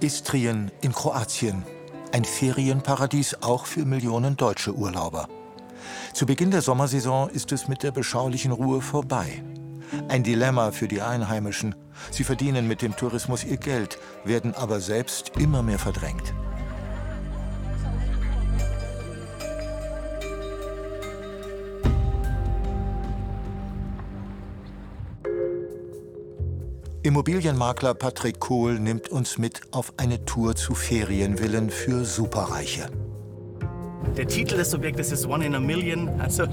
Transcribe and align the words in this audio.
Istrien 0.00 0.70
in 0.82 0.92
Kroatien. 0.92 1.64
Ein 2.12 2.24
Ferienparadies 2.24 3.42
auch 3.42 3.64
für 3.64 3.86
Millionen 3.86 4.36
deutsche 4.36 4.74
Urlauber. 4.74 5.26
Zu 6.12 6.26
Beginn 6.26 6.50
der 6.50 6.60
Sommersaison 6.60 7.30
ist 7.30 7.50
es 7.52 7.66
mit 7.66 7.82
der 7.82 7.92
beschaulichen 7.92 8.52
Ruhe 8.52 8.82
vorbei. 8.82 9.42
Ein 10.08 10.22
Dilemma 10.22 10.70
für 10.70 10.86
die 10.86 11.00
Einheimischen. 11.00 11.74
Sie 12.10 12.24
verdienen 12.24 12.68
mit 12.68 12.82
dem 12.82 12.94
Tourismus 12.94 13.44
ihr 13.44 13.56
Geld, 13.56 13.98
werden 14.24 14.54
aber 14.54 14.80
selbst 14.80 15.32
immer 15.38 15.62
mehr 15.62 15.78
verdrängt. 15.78 16.34
Immobilienmakler 27.16 27.94
Patrick 27.94 28.40
Kohl 28.40 28.78
nimmt 28.78 29.08
uns 29.08 29.38
mit 29.38 29.62
auf 29.70 29.94
eine 29.96 30.26
Tour 30.26 30.54
zu 30.54 30.74
Ferienvillen 30.74 31.70
für 31.70 32.04
Superreiche. 32.04 32.90
Der 34.14 34.28
Titel 34.28 34.58
des 34.58 34.74
Objektes 34.74 35.12
ist 35.12 35.26
One 35.26 35.46
in 35.46 35.54
a 35.54 35.58
Million, 35.58 36.10
also 36.20 36.44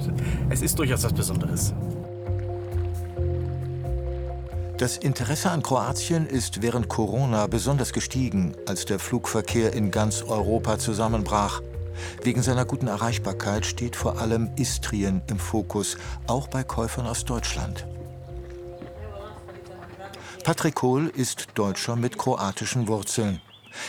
es 0.48 0.62
ist 0.62 0.78
durchaus 0.78 1.04
was 1.04 1.12
Besonderes. 1.12 1.74
Das 4.78 4.96
Interesse 4.96 5.50
an 5.50 5.62
Kroatien 5.62 6.26
ist 6.26 6.62
während 6.62 6.88
Corona 6.88 7.46
besonders 7.46 7.92
gestiegen, 7.92 8.56
als 8.66 8.86
der 8.86 8.98
Flugverkehr 8.98 9.74
in 9.74 9.90
ganz 9.90 10.22
Europa 10.22 10.78
zusammenbrach. 10.78 11.60
Wegen 12.22 12.40
seiner 12.40 12.64
guten 12.64 12.86
Erreichbarkeit 12.86 13.66
steht 13.66 13.96
vor 13.96 14.18
allem 14.18 14.48
Istrien 14.56 15.20
im 15.28 15.38
Fokus, 15.38 15.98
auch 16.26 16.48
bei 16.48 16.64
Käufern 16.64 17.06
aus 17.06 17.26
Deutschland. 17.26 17.86
Patrick 20.44 20.74
Kohl 20.74 21.08
ist 21.08 21.46
Deutscher 21.54 21.96
mit 21.96 22.18
kroatischen 22.18 22.86
Wurzeln. 22.86 23.40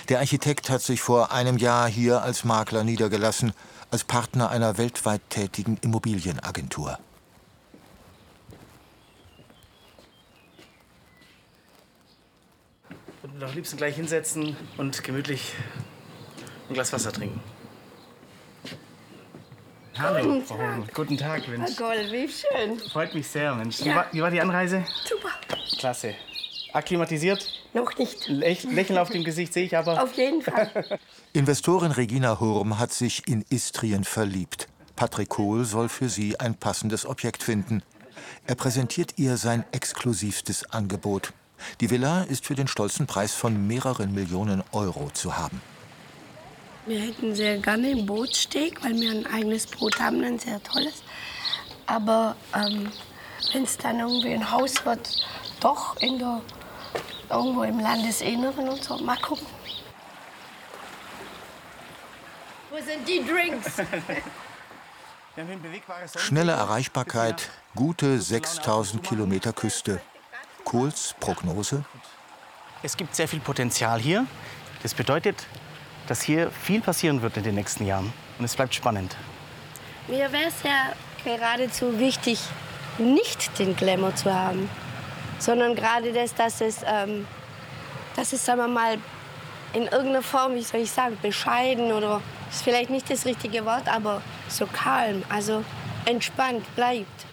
Der 0.08 0.20
Architekt 0.20 0.70
hat 0.70 0.82
sich 0.82 1.02
vor 1.02 1.34
einem 1.34 1.58
Jahr 1.58 1.90
hier 1.90 2.22
als 2.22 2.46
Makler 2.46 2.86
niedergelassen, 2.86 3.52
als 3.92 4.06
Partner 4.06 4.50
einer 4.50 4.78
weltweit 4.78 5.20
tätigen 5.30 5.78
Immobilienagentur. 5.82 6.98
Und 13.24 13.44
am 13.44 13.54
liebsten 13.54 13.76
gleich 13.76 13.98
hinsetzen 13.98 14.56
und 14.78 15.04
gemütlich 15.04 15.52
ein 16.70 16.74
Glas 16.74 16.94
Wasser 16.94 17.12
trinken. 17.12 17.42
Hallo, 19.98 20.24
Guten 20.24 20.46
Frau 20.46 20.56
Tag. 20.56 20.66
Hohmann. 20.74 20.90
Guten 20.94 21.18
Tag, 21.18 21.48
Mensch. 21.50 21.72
Herr 21.72 21.76
Goll, 21.76 22.12
wie 22.12 22.30
schön. 22.30 22.80
Freut 22.92 23.14
mich 23.14 23.28
sehr, 23.28 23.54
Mensch. 23.56 23.84
Wie, 23.84 23.94
war, 23.94 24.06
wie 24.14 24.22
war 24.22 24.32
die 24.32 24.40
Anreise? 24.40 24.86
Super. 25.06 25.32
Klasse. 25.78 26.16
Akklimatisiert? 26.76 27.64
Noch 27.74 27.98
nicht. 27.98 28.28
Lech 28.28 28.64
Lächeln 28.64 29.00
auf 29.00 29.10
dem 29.10 29.24
Gesicht 29.24 29.54
sehe 29.54 29.66
ich 29.66 29.78
aber. 29.78 30.02
Auf 30.02 30.14
jeden 30.14 30.42
Fall. 30.42 31.00
Investorin 31.34 31.92
Regina 31.92 32.40
Hurm 32.40 32.80
hat 32.80 32.94
sich 32.94 33.28
in 33.28 33.46
Istrien 33.50 34.04
verliebt. 34.04 34.68
Patrick 34.96 35.30
Kohl 35.30 35.66
soll 35.66 35.90
für 35.90 36.10
sie 36.10 36.40
ein 36.40 36.56
passendes 36.56 37.06
Objekt 37.06 37.44
finden. 37.44 37.84
Er 38.48 38.56
präsentiert 38.56 39.14
ihr 39.18 39.38
sein 39.38 39.66
exklusivstes 39.72 40.72
Angebot. 40.72 41.34
Die 41.82 41.90
Villa 41.90 42.24
ist 42.24 42.46
für 42.46 42.56
den 42.56 42.68
stolzen 42.68 43.08
Preis 43.08 43.34
von 43.34 43.68
mehreren 43.68 44.14
Millionen 44.14 44.64
Euro 44.72 45.10
zu 45.14 45.38
haben. 45.38 45.62
Wir 46.86 47.00
hätten 47.00 47.34
sehr 47.34 47.58
gerne 47.58 47.88
einen 47.88 48.06
Bootsteg, 48.06 48.84
weil 48.84 48.94
wir 49.00 49.12
ein 49.12 49.26
eigenes 49.26 49.66
Boot 49.66 50.00
haben, 50.00 50.24
ein 50.24 50.38
sehr 50.38 50.62
tolles. 50.62 51.04
Aber 51.88 52.36
ähm, 52.56 52.92
wenn 53.54 53.64
es 53.64 53.78
dann 53.78 54.00
irgendwie 54.00 54.34
ein 54.34 54.52
Haus 54.52 54.86
wird, 54.86 55.26
doch 55.60 55.98
in 55.98 56.20
der, 56.20 56.42
irgendwo 57.30 57.64
im 57.64 57.80
Landesinneren 57.80 58.70
und 58.70 58.84
so, 58.84 58.98
mal 58.98 59.18
gucken. 59.18 59.46
Wo 62.72 62.78
sind 62.78 63.08
die 63.08 63.26
Drinks? 63.26 63.82
Schnelle 66.18 66.54
Erreichbarkeit, 66.54 67.50
gute 67.76 68.22
6000 68.22 69.04
Kilometer 69.04 69.54
Küste. 69.54 70.02
Kohls 70.64 71.16
Prognose? 71.20 71.84
Es 72.84 72.96
gibt 72.98 73.16
sehr 73.16 73.28
viel 73.28 73.40
Potenzial 73.40 74.00
hier. 74.00 74.26
Das 74.84 74.94
bedeutet, 74.94 75.46
dass 76.08 76.22
hier 76.22 76.52
viel 76.52 76.82
passieren 76.82 77.22
wird 77.22 77.38
in 77.38 77.44
den 77.44 77.56
nächsten 77.56 77.86
Jahren. 77.86 78.14
Und 78.38 78.46
es 78.46 78.56
bleibt 78.56 78.76
spannend. 78.76 79.16
Mir 80.08 80.32
wäre 80.32 80.48
es 80.48 80.64
ja 80.64 80.94
geradezu 81.24 82.00
wichtig, 82.00 82.40
nicht 82.98 83.58
den 83.60 83.76
Glamour 83.76 84.16
zu 84.16 84.34
haben, 84.34 84.70
sondern 85.40 85.76
gerade 85.76 86.14
das, 86.14 86.34
dass 86.34 86.62
es, 86.62 86.78
ähm, 86.86 87.28
dass 88.16 88.34
es, 88.34 88.46
sagen 88.46 88.60
wir 88.60 88.68
mal, 88.68 88.98
in 89.74 89.84
irgendeiner 89.84 90.22
Form, 90.22 90.56
wie 90.56 90.62
soll 90.62 90.82
ich 90.82 90.92
sagen, 90.92 91.18
bescheiden 91.22 91.92
oder 91.92 92.22
ist 92.50 92.64
vielleicht 92.64 92.90
nicht 92.90 93.10
das 93.10 93.26
richtige 93.26 93.66
Wort, 93.66 93.88
aber 93.88 94.22
so 94.48 94.66
kalm, 94.68 95.24
also 95.30 95.64
entspannt 96.06 96.64
bleibt. 96.76 97.26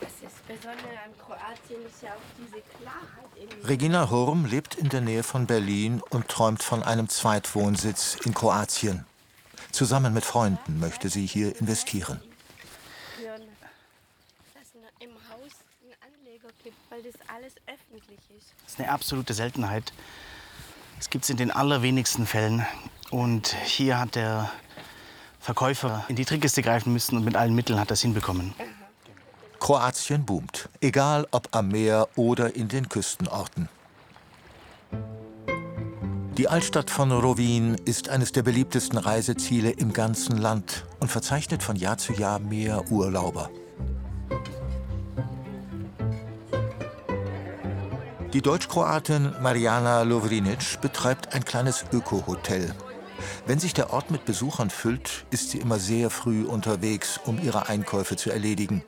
Das 0.00 0.10
ist 0.10 0.46
Besondere 0.48 0.98
an 1.04 1.12
Kroatien 1.18 1.86
ist 1.86 2.02
ja 2.02 2.10
auch 2.10 2.36
diese 2.38 2.62
Klarheit. 2.80 3.68
Regina 3.68 4.10
Hurm 4.10 4.46
lebt 4.46 4.74
in 4.74 4.88
der 4.88 5.00
Nähe 5.00 5.22
von 5.22 5.46
Berlin 5.46 6.02
und 6.10 6.28
träumt 6.28 6.62
von 6.62 6.82
einem 6.82 7.08
Zweitwohnsitz 7.08 8.16
in 8.24 8.34
Kroatien. 8.34 9.04
Zusammen 9.72 10.14
mit 10.14 10.24
Freunden 10.24 10.80
möchte 10.80 11.08
sie 11.08 11.26
hier 11.26 11.54
investieren. 11.60 12.20
Hören, 13.20 13.42
dass 14.54 14.62
es 14.62 15.04
im 15.04 15.10
Haus 15.28 15.52
einen 15.82 15.94
Anleger 16.02 16.48
gibt, 16.64 16.76
weil 16.90 17.02
das 17.02 17.14
alles 17.46 17.54
öffentlich 17.66 18.18
ist. 18.36 18.52
Das 18.64 18.72
ist 18.72 18.80
eine 18.80 18.90
absolute 18.90 19.32
Seltenheit. 19.32 19.92
Es 20.98 21.10
gibt 21.10 21.24
es 21.24 21.30
in 21.30 21.36
den 21.36 21.50
allerwenigsten 21.50 22.26
Fällen. 22.26 22.66
Und 23.10 23.54
hier 23.64 24.00
hat 24.00 24.16
der 24.16 24.50
Verkäufer 25.38 26.04
in 26.08 26.16
die 26.16 26.24
Trickkiste 26.24 26.62
greifen 26.62 26.92
müssen 26.92 27.16
und 27.16 27.24
mit 27.24 27.36
allen 27.36 27.54
Mitteln 27.54 27.78
hat 27.78 27.90
das 27.90 28.02
hinbekommen. 28.02 28.54
Kroatien 29.60 30.26
boomt, 30.26 30.68
egal 30.80 31.26
ob 31.30 31.54
am 31.54 31.68
Meer 31.68 32.08
oder 32.16 32.56
in 32.56 32.68
den 32.68 32.88
Küstenorten. 32.88 33.68
Die 36.36 36.48
Altstadt 36.48 36.90
von 36.90 37.12
Rovinj 37.12 37.76
ist 37.84 38.08
eines 38.08 38.32
der 38.32 38.42
beliebtesten 38.42 38.98
Reiseziele 38.98 39.70
im 39.70 39.92
ganzen 39.92 40.36
Land 40.36 40.84
und 40.98 41.10
verzeichnet 41.10 41.62
von 41.62 41.76
Jahr 41.76 41.96
zu 41.96 42.12
Jahr 42.12 42.40
mehr 42.40 42.90
Urlauber. 42.90 43.50
Die 48.32 48.42
Deutsch-Kroatin 48.42 49.36
Mariana 49.40 50.02
Lovrinic 50.02 50.80
betreibt 50.80 51.32
ein 51.32 51.44
kleines 51.44 51.84
Öko-Hotel. 51.92 52.74
Wenn 53.46 53.60
sich 53.60 53.72
der 53.72 53.92
Ort 53.92 54.10
mit 54.10 54.24
Besuchern 54.24 54.68
füllt, 54.68 55.24
ist 55.30 55.50
sie 55.50 55.58
immer 55.58 55.78
sehr 55.78 56.10
früh 56.10 56.44
unterwegs, 56.44 57.20
um 57.24 57.40
ihre 57.40 57.68
Einkäufe 57.68 58.16
zu 58.16 58.30
erledigen. 58.30 58.84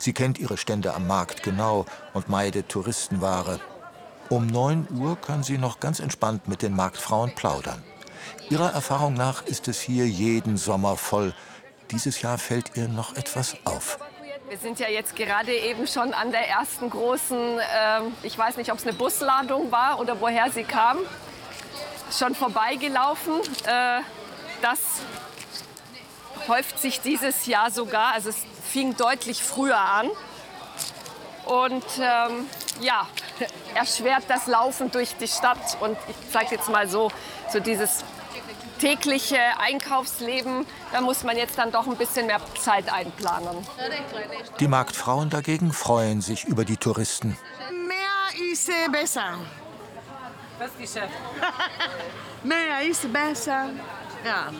Sie 0.00 0.12
kennt 0.12 0.38
ihre 0.38 0.56
Stände 0.56 0.94
am 0.94 1.06
Markt 1.06 1.44
genau 1.44 1.86
und 2.14 2.28
meidet 2.28 2.68
Touristenware. 2.68 3.60
Um 4.28 4.48
9 4.48 4.88
Uhr 4.98 5.16
kann 5.16 5.44
sie 5.44 5.56
noch 5.56 5.78
ganz 5.78 6.00
entspannt 6.00 6.48
mit 6.48 6.60
den 6.60 6.74
Marktfrauen 6.74 7.34
plaudern. 7.36 7.82
Ihrer 8.50 8.72
Erfahrung 8.72 9.14
nach 9.14 9.46
ist 9.46 9.68
es 9.68 9.80
hier 9.80 10.06
jeden 10.06 10.56
Sommer 10.56 10.96
voll. 10.96 11.32
Dieses 11.92 12.22
Jahr 12.22 12.38
fällt 12.38 12.76
ihr 12.76 12.88
noch 12.88 13.16
etwas 13.16 13.56
auf. 13.64 13.98
Wir 14.48 14.56
sind 14.56 14.80
ja 14.80 14.88
jetzt 14.88 15.14
gerade 15.14 15.52
eben 15.52 15.86
schon 15.86 16.14
an 16.14 16.30
der 16.30 16.48
ersten 16.48 16.88
großen, 16.88 17.36
ähm, 17.38 18.14
ich 18.22 18.38
weiß 18.38 18.56
nicht, 18.56 18.72
ob 18.72 18.78
es 18.78 18.86
eine 18.86 18.94
Busladung 18.94 19.70
war 19.70 20.00
oder 20.00 20.22
woher 20.22 20.50
sie 20.50 20.64
kam, 20.64 20.96
schon 22.16 22.34
vorbeigelaufen. 22.34 23.40
Äh, 23.66 24.00
das 24.62 24.78
häuft 26.48 26.78
sich 26.78 27.02
dieses 27.02 27.44
Jahr 27.44 27.70
sogar, 27.70 28.14
also 28.14 28.30
es 28.30 28.38
fing 28.72 28.96
deutlich 28.96 29.42
früher 29.42 29.78
an. 29.78 30.08
Und 31.44 31.84
ähm, 32.00 32.46
ja, 32.80 33.06
erschwert 33.74 34.24
das 34.28 34.46
Laufen 34.46 34.90
durch 34.90 35.14
die 35.16 35.28
Stadt. 35.28 35.76
Und 35.80 35.98
ich 36.08 36.16
zeige 36.32 36.54
jetzt 36.54 36.70
mal 36.70 36.88
so, 36.88 37.10
so 37.52 37.60
dieses 37.60 38.02
tägliche 38.78 39.38
Einkaufsleben, 39.58 40.66
da 40.92 41.00
muss 41.00 41.24
man 41.24 41.36
jetzt 41.36 41.58
dann 41.58 41.70
doch 41.70 41.86
ein 41.86 41.96
bisschen 41.96 42.26
mehr 42.26 42.40
Zeit 42.60 42.90
einplanen. 42.92 43.66
Die 44.60 44.68
Marktfrauen 44.68 45.30
dagegen 45.30 45.72
freuen 45.72 46.20
sich 46.20 46.44
über 46.44 46.64
die 46.64 46.76
Touristen. 46.76 47.36
Mehr 47.86 48.52
ist 48.52 48.70
besser. 48.90 49.38
Das 50.58 50.70
Geschäft. 50.76 51.14
Mehr 52.42 52.82
ist 52.88 53.12
besser. 53.12 53.70
Ja. 54.24 54.50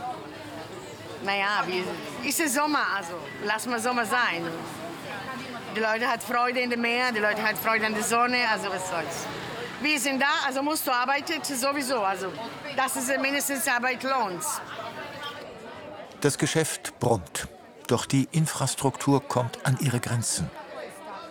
Naja, 1.25 1.65
wie, 1.67 2.29
ist 2.29 2.41
es 2.41 2.55
Sommer, 2.55 2.83
also 2.97 3.15
lass 3.45 3.67
mal 3.67 3.81
Sommer 3.81 4.05
sein. 4.07 4.47
Die 5.75 5.81
Leute 5.81 6.07
haben 6.09 6.21
Freude 6.21 6.61
in 6.61 6.71
dem 6.71 6.81
Meer, 6.81 7.11
die 7.13 7.19
Leute 7.19 7.43
haben 7.43 7.57
Freude 7.57 7.87
an 7.87 7.95
der 7.95 8.05
Sonne, 8.05 8.39
also 8.53 8.69
was 8.69 8.89
soll's. 8.89 9.27
Wir 9.81 9.99
sind 9.99 10.21
da, 10.21 10.47
also 10.47 10.63
musst 10.63 10.87
du 10.87 10.93
arbeiten 10.93 11.43
sowieso. 11.43 12.01
Also 12.03 12.33
das 12.79 12.97
ist 12.97 13.11
äh, 13.11 13.19
mindestens 13.19 13.69
Arbeit 13.69 14.03
lohnt. 14.03 14.45
Das 16.21 16.39
Geschäft 16.39 16.99
brummt. 16.99 17.49
Doch 17.87 18.07
die 18.07 18.29
Infrastruktur 18.33 19.23
kommt 19.27 19.67
an 19.67 19.79
ihre 19.81 20.01
Grenzen. 20.01 20.51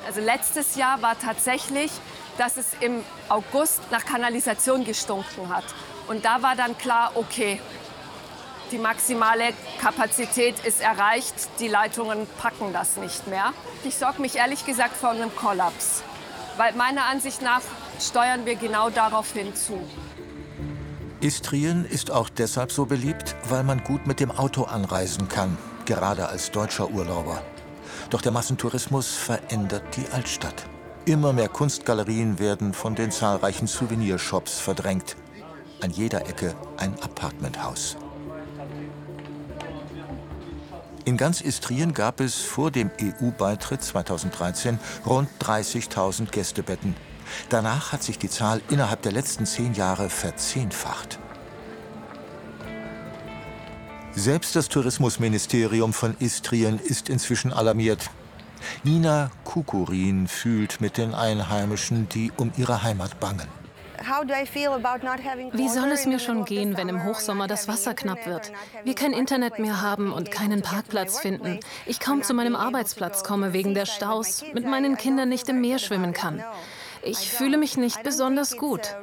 Also 0.05 0.21
letztes 0.21 0.75
Jahr 0.75 1.01
war 1.01 1.17
tatsächlich 1.19 1.91
dass 2.37 2.57
es 2.57 2.67
im 2.79 3.03
August 3.29 3.81
nach 3.91 4.05
Kanalisation 4.05 4.85
gestunken 4.85 5.49
hat. 5.49 5.65
Und 6.07 6.23
da 6.23 6.41
war 6.41 6.55
dann 6.55 6.77
klar, 6.77 7.11
okay, 7.15 7.59
die 8.71 8.77
maximale 8.77 9.53
Kapazität 9.81 10.59
ist 10.65 10.81
erreicht, 10.81 11.33
die 11.59 11.67
Leitungen 11.67 12.27
packen 12.39 12.73
das 12.73 12.97
nicht 12.97 13.27
mehr. 13.27 13.53
Ich 13.83 13.95
sorge 13.95 14.21
mich 14.21 14.35
ehrlich 14.35 14.65
gesagt 14.65 14.95
vor 14.95 15.11
einem 15.11 15.33
Kollaps, 15.35 16.03
weil 16.57 16.73
meiner 16.73 17.05
Ansicht 17.05 17.41
nach 17.41 17.61
steuern 17.99 18.45
wir 18.45 18.55
genau 18.55 18.89
darauf 18.89 19.31
hinzu. 19.31 19.81
Istrien 21.19 21.83
ist 21.85 22.11
auch 22.11 22.29
deshalb 22.29 22.71
so 22.71 22.85
beliebt, 22.85 23.35
weil 23.49 23.63
man 23.63 23.83
gut 23.83 24.05
mit 24.05 24.19
dem 24.19 24.29
Auto 24.29 24.63
anreisen 24.63 25.27
kann, 25.27 25.57
gerade 25.85 26.29
als 26.29 26.51
deutscher 26.51 26.91
Urlauber. 26.91 27.41
Doch 28.11 28.21
der 28.21 28.31
Massentourismus 28.31 29.15
verändert 29.15 29.83
die 29.95 30.07
Altstadt. 30.11 30.67
Immer 31.05 31.33
mehr 31.33 31.49
Kunstgalerien 31.49 32.37
werden 32.37 32.71
von 32.71 32.93
den 32.93 33.09
zahlreichen 33.09 33.65
Souvenirshops 33.65 34.59
verdrängt. 34.59 35.15
An 35.81 35.89
jeder 35.89 36.27
Ecke 36.27 36.53
ein 36.77 36.93
Apartmenthaus. 37.01 37.97
In 41.05 41.17
ganz 41.17 41.41
Istrien 41.41 41.93
gab 41.93 42.19
es 42.19 42.35
vor 42.35 42.69
dem 42.69 42.91
EU-Beitritt 43.01 43.81
2013 43.81 44.77
rund 45.05 45.29
30.000 45.41 46.29
Gästebetten. 46.29 46.95
Danach 47.49 47.91
hat 47.91 48.03
sich 48.03 48.17
die 48.17 48.29
Zahl 48.29 48.61
innerhalb 48.69 49.01
der 49.01 49.11
letzten 49.11 49.45
zehn 49.45 49.73
Jahre 49.73 50.09
verzehnfacht. 50.09 51.19
Selbst 54.13 54.55
das 54.55 54.67
Tourismusministerium 54.67 55.93
von 55.93 56.15
Istrien 56.19 56.79
ist 56.79 57.07
inzwischen 57.07 57.53
alarmiert. 57.53 58.09
Nina 58.83 59.29
Kukurin 59.43 60.27
fühlt 60.27 60.81
mit 60.81 60.97
den 60.97 61.13
Einheimischen, 61.13 62.09
die 62.09 62.31
um 62.35 62.51
ihre 62.57 62.81
Heimat 62.81 63.19
bangen. 63.19 63.47
Wie 65.53 65.69
soll 65.69 65.91
es 65.91 66.05
mir 66.05 66.19
schon 66.19 66.45
gehen, 66.45 66.77
wenn 66.77 66.89
im 66.89 67.03
Hochsommer 67.03 67.47
das 67.47 67.67
Wasser 67.67 67.93
knapp 67.93 68.25
wird? 68.25 68.51
Wir 68.83 68.95
kein 68.95 69.13
Internet 69.13 69.59
mehr 69.59 69.81
haben 69.81 70.13
und 70.13 70.31
keinen 70.31 70.61
Parkplatz 70.61 71.19
finden. 71.19 71.59
Ich 71.85 71.99
kaum 71.99 72.23
zu 72.23 72.33
meinem 72.33 72.55
Arbeitsplatz 72.55 73.23
komme 73.23 73.53
wegen 73.53 73.73
der 73.73 73.85
Staus, 73.85 74.43
mit 74.53 74.65
meinen 74.65 74.97
Kindern 74.97 75.29
nicht 75.29 75.49
im 75.49 75.61
Meer 75.61 75.79
schwimmen 75.79 76.13
kann. 76.13 76.43
Ich 77.07 77.31
fühle 77.31 77.57
mich 77.57 77.77
nicht 77.77 78.03
besonders 78.03 78.57
gut. 78.57 78.95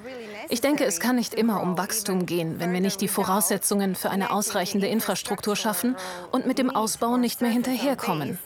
Ich 0.50 0.60
denke, 0.60 0.84
es 0.84 1.00
kann 1.00 1.16
nicht 1.16 1.34
immer 1.34 1.62
um 1.62 1.78
Wachstum 1.78 2.26
gehen, 2.26 2.60
wenn 2.60 2.72
wir 2.72 2.80
nicht 2.80 3.00
die 3.00 3.08
Voraussetzungen 3.08 3.94
für 3.94 4.10
eine 4.10 4.30
ausreichende 4.30 4.86
Infrastruktur 4.86 5.56
schaffen 5.56 5.96
und 6.30 6.46
mit 6.46 6.58
dem 6.58 6.70
Ausbau 6.70 7.16
nicht 7.16 7.40
mehr 7.40 7.50
hinterherkommen. 7.50 8.38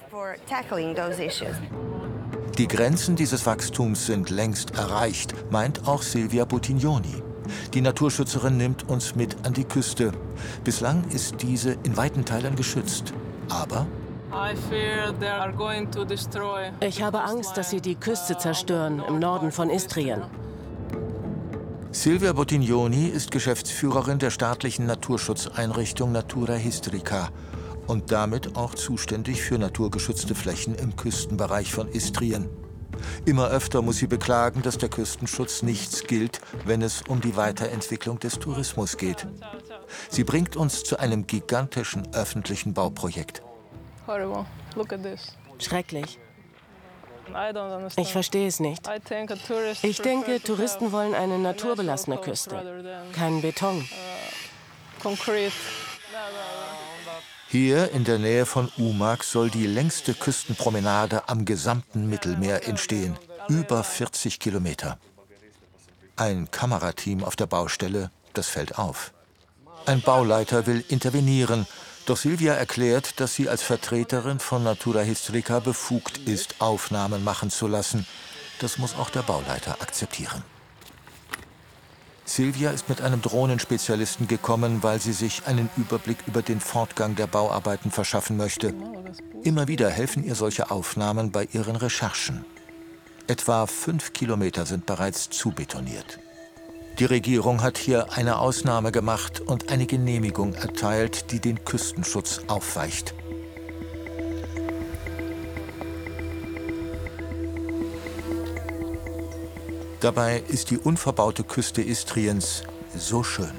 Die 2.56 2.68
Grenzen 2.68 3.16
dieses 3.16 3.46
Wachstums 3.46 4.06
sind 4.06 4.30
längst 4.30 4.76
erreicht, 4.76 5.34
meint 5.50 5.86
auch 5.86 6.02
Silvia 6.02 6.44
Buttignoni. 6.44 7.22
Die 7.74 7.80
Naturschützerin 7.80 8.56
nimmt 8.56 8.88
uns 8.88 9.14
mit 9.14 9.36
an 9.44 9.54
die 9.54 9.64
Küste. 9.64 10.12
Bislang 10.64 11.04
ist 11.10 11.42
diese 11.42 11.72
in 11.82 11.96
weiten 11.96 12.24
Teilen 12.24 12.56
geschützt. 12.56 13.12
Aber 13.48 13.86
ich 16.80 17.02
habe 17.02 17.22
Angst, 17.22 17.56
dass 17.56 17.70
sie 17.70 17.80
die 17.80 17.94
Küste 17.94 18.36
zerstören 18.36 19.02
im 19.08 19.18
Norden 19.18 19.52
von 19.52 19.70
Istrien. 19.70 20.22
Silvia 21.90 22.32
Bottignoni 22.34 23.06
ist 23.06 23.30
Geschäftsführerin 23.30 24.18
der 24.18 24.30
staatlichen 24.30 24.86
Naturschutzeinrichtung 24.86 26.12
Natura 26.12 26.54
Historica 26.54 27.30
und 27.86 28.12
damit 28.12 28.56
auch 28.56 28.74
zuständig 28.74 29.42
für 29.42 29.58
naturgeschützte 29.58 30.34
Flächen 30.34 30.74
im 30.74 30.94
Küstenbereich 30.96 31.72
von 31.72 31.88
Istrien. 31.88 32.48
Immer 33.24 33.48
öfter 33.48 33.80
muss 33.80 33.96
sie 33.96 34.06
beklagen, 34.06 34.62
dass 34.62 34.76
der 34.76 34.90
Küstenschutz 34.90 35.62
nichts 35.62 36.04
gilt, 36.04 36.40
wenn 36.66 36.82
es 36.82 37.02
um 37.08 37.20
die 37.20 37.36
Weiterentwicklung 37.36 38.18
des 38.18 38.38
Tourismus 38.38 38.96
geht. 38.96 39.26
Sie 40.10 40.24
bringt 40.24 40.56
uns 40.56 40.84
zu 40.84 40.98
einem 40.98 41.26
gigantischen 41.26 42.14
öffentlichen 42.14 42.74
Bauprojekt. 42.74 43.42
Schrecklich. 45.58 46.18
Ich 47.96 48.12
verstehe 48.12 48.48
es 48.48 48.58
nicht. 48.58 48.88
Ich 49.82 50.00
denke, 50.00 50.42
Touristen 50.42 50.92
wollen 50.92 51.14
eine 51.14 51.38
naturbelassene 51.38 52.16
Küste, 52.16 53.04
keinen 53.12 53.42
Beton. 53.42 53.86
Uh, 55.04 55.14
Hier 57.48 57.90
in 57.92 58.04
der 58.04 58.18
Nähe 58.18 58.46
von 58.46 58.72
Umag 58.78 59.22
soll 59.24 59.50
die 59.50 59.66
längste 59.66 60.14
Küstenpromenade 60.14 61.28
am 61.28 61.44
gesamten 61.44 62.08
Mittelmeer 62.08 62.66
entstehen. 62.66 63.18
Über 63.48 63.84
40 63.84 64.40
Kilometer. 64.40 64.98
Ein 66.16 66.50
Kamerateam 66.50 67.24
auf 67.24 67.36
der 67.36 67.46
Baustelle, 67.46 68.10
das 68.32 68.48
fällt 68.48 68.78
auf. 68.78 69.12
Ein 69.84 70.00
Bauleiter 70.00 70.66
will 70.66 70.82
intervenieren 70.88 71.66
doch 72.08 72.16
Silvia 72.16 72.54
erklärt, 72.54 73.20
dass 73.20 73.34
sie 73.34 73.48
als 73.48 73.62
Vertreterin 73.62 74.38
von 74.38 74.64
Natura 74.64 75.00
Historica 75.00 75.60
befugt 75.60 76.18
ist, 76.18 76.56
Aufnahmen 76.60 77.22
machen 77.22 77.50
zu 77.50 77.66
lassen. 77.66 78.06
Das 78.60 78.78
muss 78.78 78.96
auch 78.96 79.10
der 79.10 79.22
Bauleiter 79.22 79.80
akzeptieren. 79.80 80.42
Silvia 82.24 82.70
ist 82.70 82.88
mit 82.88 83.00
einem 83.00 83.22
Drohnenspezialisten 83.22 84.28
gekommen, 84.28 84.82
weil 84.82 85.00
sie 85.00 85.12
sich 85.12 85.46
einen 85.46 85.70
Überblick 85.76 86.18
über 86.26 86.42
den 86.42 86.60
Fortgang 86.60 87.14
der 87.14 87.26
Bauarbeiten 87.26 87.90
verschaffen 87.90 88.36
möchte. 88.36 88.74
Immer 89.44 89.68
wieder 89.68 89.90
helfen 89.90 90.24
ihr 90.24 90.34
solche 90.34 90.70
Aufnahmen 90.70 91.30
bei 91.30 91.48
ihren 91.52 91.76
Recherchen. 91.76 92.44
Etwa 93.26 93.66
fünf 93.66 94.12
Kilometer 94.12 94.66
sind 94.66 94.86
bereits 94.86 95.30
zubetoniert. 95.30 96.18
Die 96.98 97.04
Regierung 97.04 97.62
hat 97.62 97.78
hier 97.78 98.12
eine 98.14 98.40
Ausnahme 98.40 98.90
gemacht 98.90 99.40
und 99.40 99.70
eine 99.70 99.86
Genehmigung 99.86 100.54
erteilt, 100.54 101.30
die 101.30 101.38
den 101.38 101.64
Küstenschutz 101.64 102.40
aufweicht. 102.48 103.14
Dabei 110.00 110.42
ist 110.48 110.70
die 110.70 110.78
unverbaute 110.78 111.44
Küste 111.44 111.82
Istriens 111.82 112.64
so 112.96 113.22
schön. 113.22 113.52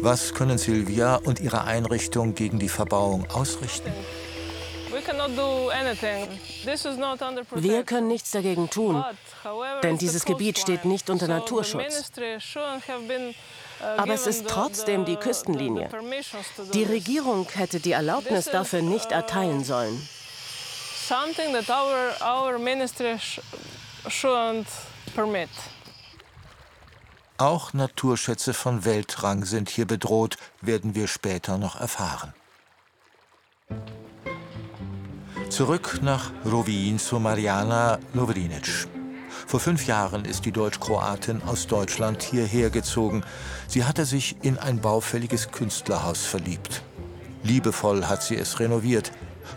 Was 0.00 0.34
können 0.34 0.58
Silvia 0.58 1.16
und 1.16 1.40
ihre 1.40 1.64
Einrichtung 1.64 2.34
gegen 2.34 2.58
die 2.58 2.68
Verbauung 2.68 3.26
ausrichten? 3.30 3.90
Wir 7.54 7.84
können 7.84 8.08
nichts 8.08 8.30
dagegen 8.30 8.70
tun, 8.70 9.04
denn 9.82 9.98
dieses 9.98 10.24
Gebiet 10.24 10.58
steht 10.58 10.84
nicht 10.84 11.10
unter 11.10 11.28
Naturschutz. 11.28 12.10
Aber 13.96 14.14
es 14.14 14.26
ist 14.26 14.48
trotzdem 14.48 15.04
die 15.04 15.16
Küstenlinie. 15.16 15.88
Die 16.72 16.84
Regierung 16.84 17.46
hätte 17.52 17.80
die 17.80 17.92
Erlaubnis 17.92 18.46
dafür 18.46 18.82
nicht 18.82 19.12
erteilen 19.12 19.64
sollen. 19.64 20.08
Auch 27.38 27.72
Naturschätze 27.74 28.54
von 28.54 28.84
Weltrang 28.84 29.44
sind 29.44 29.68
hier 29.68 29.86
bedroht, 29.86 30.36
werden 30.62 30.94
wir 30.94 31.06
später 31.06 31.58
noch 31.58 31.78
erfahren. 31.78 32.32
Zurück 35.50 36.00
nach 36.02 36.32
Rovinj 36.44 36.98
zu 36.98 37.20
Mariana 37.20 37.98
Lovrinic. 38.14 38.88
Vor 39.46 39.60
fünf 39.60 39.86
Jahren 39.86 40.24
ist 40.24 40.44
die 40.44 40.50
Deutsch-Kroatin 40.50 41.40
aus 41.46 41.68
Deutschland 41.68 42.20
hierher 42.20 42.68
gezogen. 42.68 43.22
Sie 43.68 43.84
hatte 43.84 44.04
sich 44.04 44.36
in 44.42 44.58
ein 44.58 44.80
baufälliges 44.80 45.52
Künstlerhaus 45.52 46.26
verliebt. 46.26 46.82
Liebevoll 47.44 48.06
hat 48.06 48.24
sie 48.24 48.34
es 48.34 48.58
renoviert. 48.58 49.12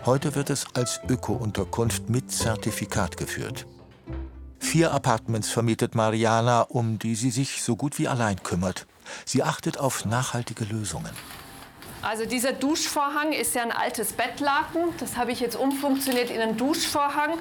Heute 0.06 0.36
wird 0.36 0.48
es 0.48 0.66
als 0.74 1.00
Öko-Unterkunft 1.08 2.08
mit 2.08 2.30
Zertifikat 2.30 3.16
geführt. 3.16 3.66
Vier 4.60 4.92
Apartments 4.92 5.50
vermietet 5.50 5.96
Mariana, 5.96 6.62
um 6.62 7.00
die 7.00 7.16
sie 7.16 7.32
sich 7.32 7.60
so 7.60 7.74
gut 7.74 7.98
wie 7.98 8.06
allein 8.06 8.40
kümmert. 8.44 8.86
Sie 9.24 9.42
achtet 9.42 9.78
auf 9.78 10.04
nachhaltige 10.04 10.66
Lösungen. 10.66 11.10
Also 12.02 12.26
dieser 12.26 12.52
Duschvorhang 12.52 13.32
ist 13.32 13.56
ja 13.56 13.62
ein 13.62 13.72
altes 13.72 14.12
Bettlaken. 14.12 14.84
Das 15.00 15.16
habe 15.16 15.32
ich 15.32 15.40
jetzt 15.40 15.56
umfunktioniert 15.56 16.30
in 16.30 16.40
einen 16.40 16.56
Duschvorhang. 16.56 17.38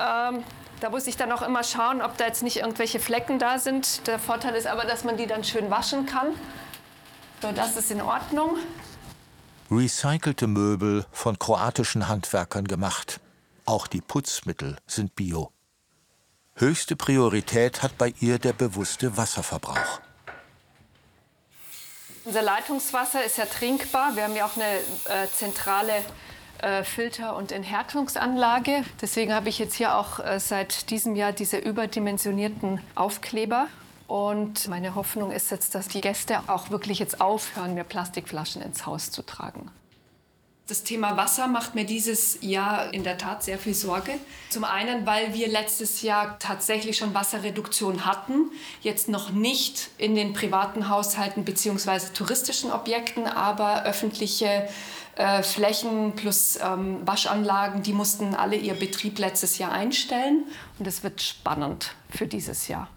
Ähm, 0.00 0.42
da 0.84 0.90
muss 0.90 1.06
ich 1.06 1.16
dann 1.16 1.32
auch 1.32 1.40
immer 1.40 1.64
schauen, 1.64 2.02
ob 2.02 2.18
da 2.18 2.26
jetzt 2.26 2.42
nicht 2.42 2.58
irgendwelche 2.58 3.00
Flecken 3.00 3.38
da 3.38 3.58
sind. 3.58 4.06
Der 4.06 4.18
Vorteil 4.18 4.54
ist 4.54 4.66
aber, 4.66 4.84
dass 4.84 5.02
man 5.02 5.16
die 5.16 5.26
dann 5.26 5.42
schön 5.42 5.70
waschen 5.70 6.04
kann. 6.04 6.26
So, 7.40 7.52
das 7.52 7.76
ist 7.76 7.90
in 7.90 8.02
Ordnung. 8.02 8.58
Recycelte 9.70 10.46
Möbel 10.46 11.06
von 11.10 11.38
kroatischen 11.38 12.06
Handwerkern 12.08 12.68
gemacht. 12.68 13.20
Auch 13.64 13.86
die 13.86 14.02
Putzmittel 14.02 14.76
sind 14.86 15.16
bio. 15.16 15.52
Höchste 16.54 16.96
Priorität 16.96 17.82
hat 17.82 17.96
bei 17.96 18.12
ihr 18.20 18.38
der 18.38 18.52
bewusste 18.52 19.16
Wasserverbrauch. 19.16 20.00
Unser 22.26 22.42
Leitungswasser 22.42 23.24
ist 23.24 23.38
ja 23.38 23.46
trinkbar. 23.46 24.16
Wir 24.16 24.24
haben 24.24 24.36
ja 24.36 24.44
auch 24.44 24.56
eine 24.56 24.80
äh, 25.06 25.28
zentrale 25.34 26.04
Filter- 26.84 27.36
und 27.36 27.52
Enthärtungsanlage. 27.52 28.84
Deswegen 29.00 29.34
habe 29.34 29.48
ich 29.48 29.58
jetzt 29.58 29.74
hier 29.74 29.96
auch 29.96 30.20
äh, 30.20 30.38
seit 30.40 30.90
diesem 30.90 31.16
Jahr 31.16 31.32
diese 31.32 31.58
überdimensionierten 31.58 32.80
Aufkleber. 32.94 33.68
Und 34.06 34.68
meine 34.68 34.94
Hoffnung 34.94 35.30
ist 35.30 35.50
jetzt, 35.50 35.74
dass 35.74 35.88
die 35.88 36.00
Gäste 36.00 36.40
auch 36.46 36.70
wirklich 36.70 36.98
jetzt 36.98 37.20
aufhören, 37.20 37.74
mir 37.74 37.84
Plastikflaschen 37.84 38.62
ins 38.62 38.86
Haus 38.86 39.10
zu 39.10 39.22
tragen. 39.22 39.70
Das 40.66 40.82
Thema 40.82 41.18
Wasser 41.18 41.46
macht 41.46 41.74
mir 41.74 41.84
dieses 41.84 42.38
Jahr 42.40 42.94
in 42.94 43.04
der 43.04 43.18
Tat 43.18 43.42
sehr 43.42 43.58
viel 43.58 43.74
Sorge. 43.74 44.12
Zum 44.48 44.64
einen, 44.64 45.04
weil 45.04 45.34
wir 45.34 45.46
letztes 45.48 46.00
Jahr 46.00 46.38
tatsächlich 46.38 46.96
schon 46.96 47.12
Wasserreduktion 47.12 48.06
hatten, 48.06 48.50
jetzt 48.80 49.10
noch 49.10 49.30
nicht 49.30 49.90
in 49.98 50.14
den 50.14 50.32
privaten 50.32 50.88
Haushalten 50.88 51.44
bzw. 51.44 52.14
touristischen 52.14 52.72
Objekten, 52.72 53.26
aber 53.26 53.82
öffentliche 53.82 54.66
äh, 55.16 55.42
Flächen 55.42 56.12
plus 56.16 56.58
ähm, 56.60 57.06
Waschanlagen, 57.06 57.82
die 57.82 57.92
mussten 57.92 58.34
alle 58.34 58.56
ihr 58.56 58.74
Betrieb 58.74 59.18
letztes 59.18 59.58
Jahr 59.58 59.72
einstellen. 59.72 60.44
Und 60.78 60.86
es 60.86 61.02
wird 61.02 61.22
spannend 61.22 61.94
für 62.10 62.26
dieses 62.26 62.68
Jahr. 62.68 62.88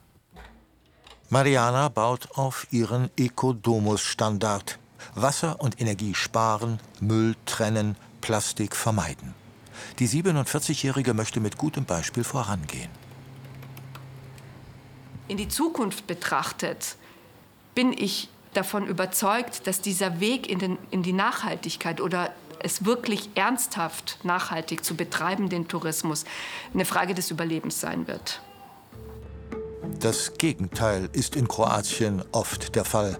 Mariana 1.29 1.89
baut 1.89 2.29
auf 2.35 2.67
ihren 2.71 3.09
Ecodomus-Standard. 3.17 4.79
Wasser 5.13 5.59
und 5.59 5.79
Energie 5.81 6.15
sparen, 6.15 6.79
Müll 6.99 7.35
trennen, 7.45 7.95
Plastik 8.21 8.75
vermeiden. 8.75 9.33
Die 9.99 10.07
47-Jährige 10.07 11.13
möchte 11.13 11.39
mit 11.39 11.57
gutem 11.57 11.85
Beispiel 11.85 12.23
vorangehen. 12.23 12.89
In 15.27 15.37
die 15.37 15.49
Zukunft 15.49 16.07
betrachtet 16.07 16.95
bin 17.75 17.93
ich 17.93 18.29
davon 18.57 18.87
überzeugt, 18.87 19.67
dass 19.67 19.81
dieser 19.81 20.19
Weg 20.19 20.49
in, 20.49 20.59
den, 20.59 20.77
in 20.89 21.03
die 21.03 21.13
Nachhaltigkeit 21.13 22.01
oder 22.01 22.33
es 22.59 22.85
wirklich 22.85 23.29
ernsthaft 23.35 24.19
nachhaltig 24.23 24.83
zu 24.83 24.95
betreiben, 24.95 25.49
den 25.49 25.67
Tourismus, 25.67 26.25
eine 26.73 26.85
Frage 26.85 27.13
des 27.13 27.31
Überlebens 27.31 27.79
sein 27.79 28.07
wird. 28.07 28.41
Das 29.99 30.33
Gegenteil 30.37 31.09
ist 31.13 31.35
in 31.35 31.47
Kroatien 31.47 32.23
oft 32.31 32.75
der 32.75 32.83
Fall. 32.83 33.19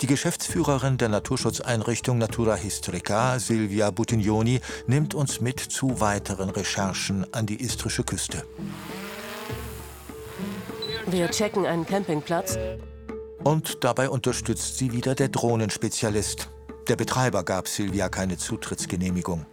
Die 0.00 0.06
Geschäftsführerin 0.06 0.98
der 0.98 1.08
Naturschutzeinrichtung 1.08 2.18
Natura 2.18 2.54
Historica, 2.54 3.38
Silvia 3.38 3.90
Buttignoni, 3.90 4.60
nimmt 4.86 5.14
uns 5.14 5.40
mit 5.40 5.60
zu 5.60 6.00
weiteren 6.00 6.50
Recherchen 6.50 7.26
an 7.32 7.46
die 7.46 7.60
istrische 7.60 8.04
Küste. 8.04 8.44
Wir 11.06 11.30
checken 11.30 11.66
einen 11.66 11.86
Campingplatz. 11.86 12.58
Und 13.44 13.84
dabei 13.84 14.08
unterstützt 14.08 14.78
sie 14.78 14.92
wieder 14.92 15.14
der 15.14 15.28
Drohnenspezialist. 15.28 16.48
Der 16.88 16.96
Betreiber 16.96 17.44
gab 17.44 17.68
Silvia 17.68 18.08
keine 18.08 18.38
Zutrittsgenehmigung. 18.38 19.44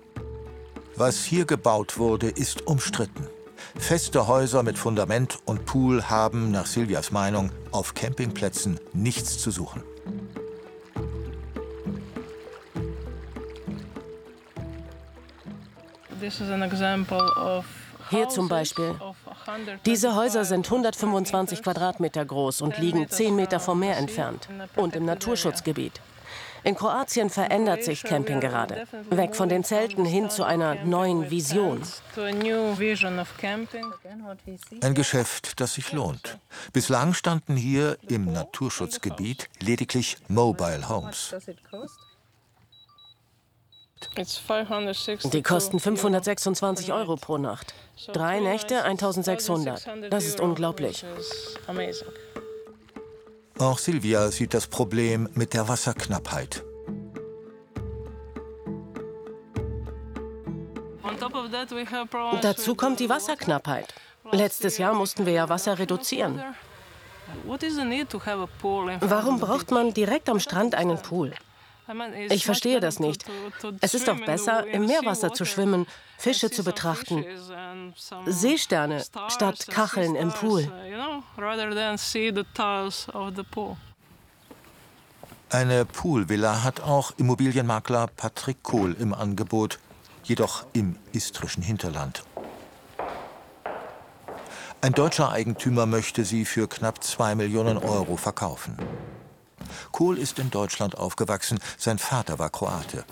Was 0.96 1.24
hier 1.26 1.46
gebaut 1.46 1.98
wurde, 1.98 2.30
ist 2.30 2.68
umstritten. 2.68 3.28
Feste 3.78 4.28
Häuser 4.28 4.64
mit 4.64 4.78
Fundament 4.78 5.40
und 5.46 5.66
Pool 5.66 6.04
haben, 6.10 6.52
nach 6.52 6.66
Silvias 6.66 7.12
Meinung, 7.12 7.52
auf 7.72 7.94
Campingplätzen 7.94 8.80
nichts 8.94 9.38
zu 9.40 9.52
suchen. 9.52 9.84
Hier 18.10 18.30
zum 18.30 18.48
Beispiel. 18.48 18.96
Diese 19.86 20.16
Häuser 20.16 20.46
sind 20.46 20.66
125 20.66 21.64
Quadratmeter 21.64 22.26
groß 22.26 22.62
und 22.62 22.78
liegen 22.78 23.10
10 23.10 23.36
Meter 23.36 23.60
vom 23.60 23.80
Meer 23.80 23.98
entfernt 23.98 24.48
und 24.76 24.96
im 24.96 25.06
Naturschutzgebiet. 25.06 26.02
In 26.64 26.76
Kroatien 26.76 27.30
verändert 27.30 27.84
sich 27.84 28.04
Camping 28.04 28.40
gerade. 28.40 28.86
Weg 29.10 29.36
von 29.36 29.50
den 29.50 29.64
Zelten 29.64 30.06
hin 30.06 30.30
zu 30.30 30.44
einer 30.44 30.76
neuen 30.76 31.32
Vision. 31.32 31.82
Ein 34.82 34.94
Geschäft, 34.94 35.60
das 35.60 35.74
sich 35.74 35.92
lohnt. 35.92 36.38
Bislang 36.72 37.14
standen 37.14 37.56
hier 37.56 37.98
im 38.08 38.32
Naturschutzgebiet 38.32 39.50
lediglich 39.60 40.18
Mobile 40.28 40.88
Homes. 40.88 41.34
Die 45.34 45.44
kosten 45.44 45.80
526 45.80 46.94
Euro 46.94 47.16
pro 47.16 47.38
Nacht. 47.38 47.74
Drei 48.14 48.40
Nächte 48.40 48.84
1600. 48.84 49.88
Das 50.10 50.26
ist 50.26 50.40
unglaublich. 50.40 51.06
Auch 53.60 53.78
Silvia 53.78 54.32
sieht 54.32 54.54
das 54.54 54.68
Problem 54.68 55.30
mit 55.34 55.54
der 55.54 55.68
Wasserknappheit. 55.68 56.64
Dazu 62.42 62.76
kommt 62.76 63.00
die 63.00 63.10
Wasserknappheit. 63.10 63.94
Letztes 64.32 64.78
Jahr 64.78 64.94
mussten 64.94 65.26
wir 65.26 65.34
ja 65.34 65.50
Wasser 65.50 65.78
reduzieren. 65.78 66.42
Warum 69.00 69.40
braucht 69.40 69.72
man 69.72 69.94
direkt 69.94 70.30
am 70.30 70.40
Strand 70.40 70.76
einen 70.76 71.02
Pool? 71.02 71.34
Ich 72.30 72.46
verstehe 72.46 72.80
das 72.80 73.00
nicht. 73.00 73.26
Es 73.82 73.94
ist 73.94 74.08
doch 74.08 74.20
besser, 74.26 74.66
im 74.68 74.86
Meerwasser 74.86 75.34
zu 75.34 75.46
schwimmen, 75.46 75.88
Fische 76.18 76.50
zu 76.52 76.64
betrachten, 76.64 77.26
Seesterne 78.26 79.04
statt 79.28 79.68
Kacheln 79.68 80.16
im 80.16 80.32
Pool. 80.32 80.72
Eine 85.50 85.86
Poolvilla 85.86 86.64
hat 86.64 86.80
auch 86.80 87.12
Immobilienmakler 87.18 88.08
Patrick 88.08 88.64
Kohl 88.64 88.96
im 89.00 89.14
Angebot, 89.14 89.80
jedoch 90.24 90.66
im 90.74 90.96
istrischen 91.12 91.62
Hinterland. 91.62 92.24
Ein 94.84 94.94
deutscher 94.94 95.32
Eigentümer 95.32 95.86
möchte 95.86 96.26
sie 96.26 96.46
für 96.46 96.68
knapp 96.68 97.04
2 97.04 97.36
Millionen 97.36 97.78
Euro 97.78 98.18
verkaufen. 98.18 98.78
Kohl 99.92 100.18
ist 100.18 100.40
in 100.40 100.50
Deutschland 100.50 100.98
aufgewachsen, 100.98 101.60
sein 101.78 102.00
Vater 102.00 102.40
war 102.40 102.50
Kroate. 102.50 103.06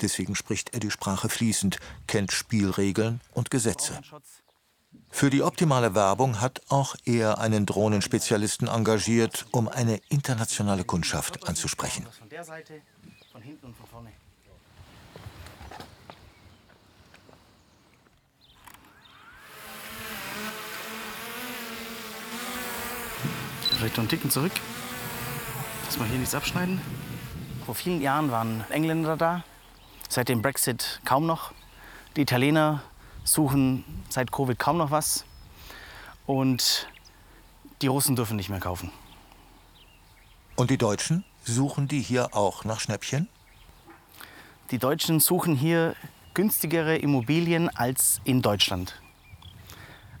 Deswegen 0.00 0.34
spricht 0.34 0.74
er 0.74 0.80
die 0.80 0.90
Sprache 0.90 1.28
fließend, 1.28 1.78
kennt 2.06 2.32
Spielregeln 2.32 3.20
und 3.32 3.50
Gesetze. 3.50 4.00
Für 5.10 5.30
die 5.30 5.42
optimale 5.42 5.94
Werbung 5.94 6.40
hat 6.40 6.60
auch 6.68 6.94
er 7.04 7.38
einen 7.38 7.64
Drohnenspezialisten 7.64 8.68
engagiert, 8.68 9.46
um 9.50 9.68
eine 9.68 10.00
internationale 10.08 10.84
Kundschaft 10.84 11.48
anzusprechen. 11.48 12.06
Vielleicht 23.78 23.96
noch 23.96 24.02
einen 24.02 24.08
Ticken 24.08 24.30
zurück. 24.30 24.52
Wir 25.98 26.04
hier 26.04 26.18
nichts 26.18 26.34
abschneiden. 26.34 26.78
Vor 27.64 27.74
vielen 27.74 28.02
Jahren 28.02 28.30
waren 28.30 28.64
Engländer 28.68 29.16
da, 29.16 29.44
seit 30.10 30.28
dem 30.28 30.42
Brexit 30.42 31.00
kaum 31.06 31.24
noch. 31.24 31.52
Die 32.16 32.20
Italiener 32.20 32.82
suchen 33.24 33.82
seit 34.10 34.30
Covid 34.30 34.58
kaum 34.58 34.76
noch 34.76 34.90
was. 34.90 35.24
Und 36.26 36.86
die 37.80 37.86
Russen 37.86 38.14
dürfen 38.14 38.36
nicht 38.36 38.50
mehr 38.50 38.60
kaufen. 38.60 38.90
Und 40.54 40.68
die 40.68 40.76
Deutschen? 40.76 41.24
Suchen 41.44 41.88
die 41.88 42.02
hier 42.02 42.34
auch 42.36 42.64
nach 42.64 42.80
Schnäppchen? 42.80 43.28
Die 44.70 44.78
Deutschen 44.78 45.18
suchen 45.18 45.56
hier 45.56 45.96
günstigere 46.34 46.98
Immobilien 46.98 47.74
als 47.74 48.20
in 48.24 48.42
Deutschland. 48.42 49.00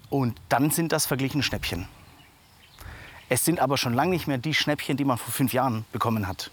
Und 0.08 0.40
dann 0.48 0.70
sind 0.70 0.92
das 0.92 1.04
verglichen 1.04 1.42
Schnäppchen. 1.42 1.86
Es 3.28 3.44
sind 3.44 3.58
aber 3.60 3.76
schon 3.76 3.94
lange 3.94 4.10
nicht 4.10 4.28
mehr 4.28 4.38
die 4.38 4.54
Schnäppchen, 4.54 4.96
die 4.96 5.04
man 5.04 5.18
vor 5.18 5.32
fünf 5.32 5.52
Jahren 5.52 5.84
bekommen 5.92 6.28
hat. 6.28 6.50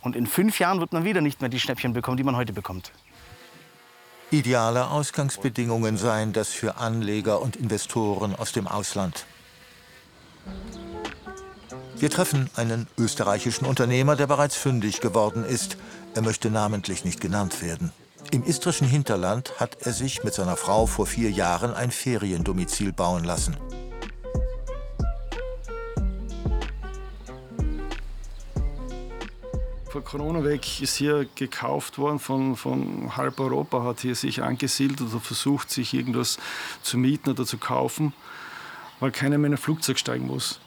Und 0.00 0.14
in 0.14 0.26
fünf 0.26 0.58
Jahren 0.58 0.80
wird 0.80 0.92
man 0.92 1.04
wieder 1.04 1.20
nicht 1.20 1.40
mehr 1.40 1.50
die 1.50 1.58
Schnäppchen 1.58 1.92
bekommen, 1.92 2.16
die 2.16 2.24
man 2.24 2.36
heute 2.36 2.52
bekommt. 2.52 2.92
Ideale 4.30 4.90
Ausgangsbedingungen 4.90 5.96
seien 5.96 6.32
das 6.32 6.48
für 6.48 6.76
Anleger 6.76 7.40
und 7.40 7.56
Investoren 7.56 8.34
aus 8.34 8.52
dem 8.52 8.66
Ausland. 8.66 9.26
Wir 11.96 12.10
treffen 12.10 12.50
einen 12.56 12.86
österreichischen 12.98 13.66
Unternehmer, 13.66 14.16
der 14.16 14.26
bereits 14.26 14.56
fündig 14.56 15.00
geworden 15.00 15.44
ist. 15.44 15.76
Er 16.14 16.22
möchte 16.22 16.50
namentlich 16.50 17.04
nicht 17.04 17.20
genannt 17.20 17.62
werden. 17.62 17.92
Im 18.30 18.44
istrischen 18.44 18.86
Hinterland 18.86 19.52
hat 19.58 19.78
er 19.82 19.92
sich 19.92 20.24
mit 20.24 20.34
seiner 20.34 20.56
Frau 20.56 20.86
vor 20.86 21.06
vier 21.06 21.30
Jahren 21.30 21.72
ein 21.72 21.90
Feriendomizil 21.90 22.92
bauen 22.92 23.24
lassen. 23.24 23.56
Vor 29.94 30.02
Corona 30.02 30.42
weg 30.42 30.82
ist 30.82 30.96
hier 30.96 31.24
gekauft 31.36 31.98
worden 31.98 32.18
von, 32.18 32.56
von 32.56 33.16
halb 33.16 33.38
Europa, 33.38 33.84
hat 33.84 34.00
hier 34.00 34.16
sich 34.16 34.42
angesiedelt 34.42 35.00
oder 35.00 35.20
versucht, 35.20 35.70
sich 35.70 35.94
irgendwas 35.94 36.38
zu 36.82 36.98
mieten 36.98 37.30
oder 37.30 37.46
zu 37.46 37.58
kaufen, 37.58 38.12
weil 38.98 39.12
keiner 39.12 39.38
mehr 39.38 39.46
in 39.46 39.54
ein 39.54 39.56
Flugzeug 39.56 40.00
steigen 40.00 40.26
muss. 40.26 40.58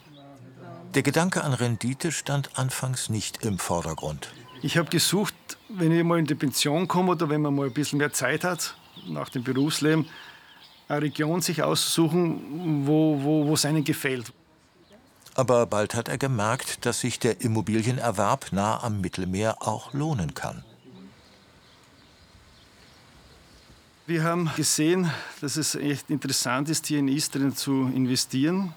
Der 0.94 1.02
Gedanke 1.02 1.44
an 1.44 1.52
Rendite 1.52 2.10
stand 2.10 2.58
anfangs 2.58 3.10
nicht 3.10 3.44
im 3.44 3.58
Vordergrund. 3.58 4.32
Ich 4.62 4.78
habe 4.78 4.88
gesucht, 4.88 5.34
wenn 5.68 5.92
ich 5.92 6.02
mal 6.04 6.18
in 6.18 6.24
die 6.24 6.34
Pension 6.34 6.88
komme 6.88 7.12
oder 7.12 7.28
wenn 7.28 7.42
man 7.42 7.54
mal 7.54 7.66
ein 7.66 7.74
bisschen 7.74 7.98
mehr 7.98 8.14
Zeit 8.14 8.44
hat 8.44 8.76
nach 9.06 9.28
dem 9.28 9.44
Berufsleben, 9.44 10.06
eine 10.88 11.02
Region 11.02 11.42
sich 11.42 11.62
auszusuchen, 11.62 12.86
wo, 12.86 13.22
wo, 13.22 13.46
wo 13.46 13.52
es 13.52 13.66
einem 13.66 13.84
gefällt. 13.84 14.32
Aber 15.38 15.66
bald 15.66 15.94
hat 15.94 16.08
er 16.08 16.18
gemerkt, 16.18 16.84
dass 16.84 16.98
sich 16.98 17.20
der 17.20 17.42
Immobilienerwerb 17.42 18.48
nah 18.50 18.82
am 18.82 19.00
Mittelmeer 19.00 19.58
auch 19.60 19.92
lohnen 19.92 20.34
kann. 20.34 20.64
Wir 24.08 24.24
haben 24.24 24.50
gesehen, 24.56 25.08
dass 25.40 25.56
es 25.56 25.76
echt 25.76 26.10
interessant 26.10 26.68
ist, 26.68 26.88
hier 26.88 26.98
in 26.98 27.06
Istrien 27.06 27.54
zu 27.54 27.88
investieren 27.94 28.74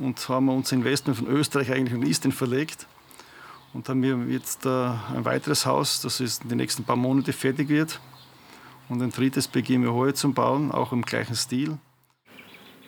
und 0.00 0.26
haben 0.30 0.48
unser 0.48 0.76
Investment 0.76 1.18
von 1.18 1.26
Österreich 1.26 1.70
eigentlich 1.70 1.92
in 1.92 2.06
Istrien 2.06 2.32
verlegt 2.32 2.86
und 3.74 3.86
haben 3.90 4.02
wir 4.02 4.16
jetzt 4.32 4.64
äh, 4.64 4.70
ein 4.70 5.26
weiteres 5.26 5.66
Haus, 5.66 6.00
das 6.00 6.20
ist 6.20 6.44
in 6.44 6.48
den 6.48 6.56
nächsten 6.56 6.84
paar 6.84 6.96
Monaten 6.96 7.34
fertig 7.34 7.68
wird 7.68 8.00
und 8.88 9.02
ein 9.02 9.10
drittes 9.10 9.46
beginnen 9.46 9.84
wir 9.84 9.92
heute 9.92 10.14
zum 10.14 10.32
Bauen, 10.32 10.72
auch 10.72 10.92
im 10.92 11.02
gleichen 11.02 11.34
Stil. 11.34 11.76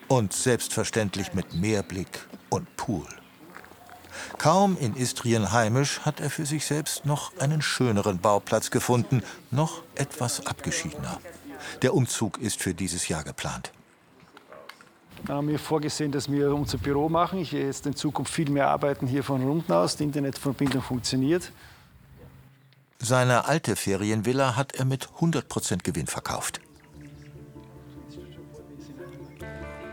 Und 0.08 0.32
selbstverständlich 0.32 1.34
mit 1.34 1.54
Meerblick 1.54 2.26
und 2.48 2.76
Pool. 2.76 3.06
Kaum 4.38 4.76
in 4.78 4.96
Istrien 4.96 5.52
heimisch 5.52 6.00
hat 6.00 6.20
er 6.20 6.30
für 6.30 6.46
sich 6.46 6.64
selbst 6.64 7.04
noch 7.04 7.36
einen 7.38 7.62
schöneren 7.62 8.18
Bauplatz 8.18 8.70
gefunden, 8.70 9.22
noch 9.50 9.82
etwas 9.94 10.46
abgeschiedener. 10.46 11.20
Der 11.82 11.94
Umzug 11.94 12.38
ist 12.38 12.62
für 12.62 12.74
dieses 12.74 13.08
Jahr 13.08 13.24
geplant. 13.24 13.72
Wir 15.24 15.34
haben 15.34 15.48
wir 15.48 15.58
vorgesehen, 15.58 16.12
dass 16.12 16.30
wir 16.30 16.54
unser 16.54 16.78
Büro 16.78 17.08
machen. 17.08 17.40
Ich 17.40 17.52
werde 17.52 17.66
jetzt 17.66 17.86
in 17.86 17.96
Zukunft 17.96 18.32
viel 18.32 18.50
mehr 18.50 18.68
arbeiten 18.68 19.06
hier 19.06 19.24
von 19.24 19.42
unten 19.42 19.72
aus. 19.72 19.96
Die 19.96 20.04
Internetverbindung 20.04 20.82
funktioniert. 20.82 21.52
Seine 23.00 23.46
alte 23.46 23.76
Ferienvilla 23.76 24.56
hat 24.56 24.74
er 24.74 24.84
mit 24.84 25.08
100% 25.20 25.82
Gewinn 25.82 26.06
verkauft. 26.06 26.60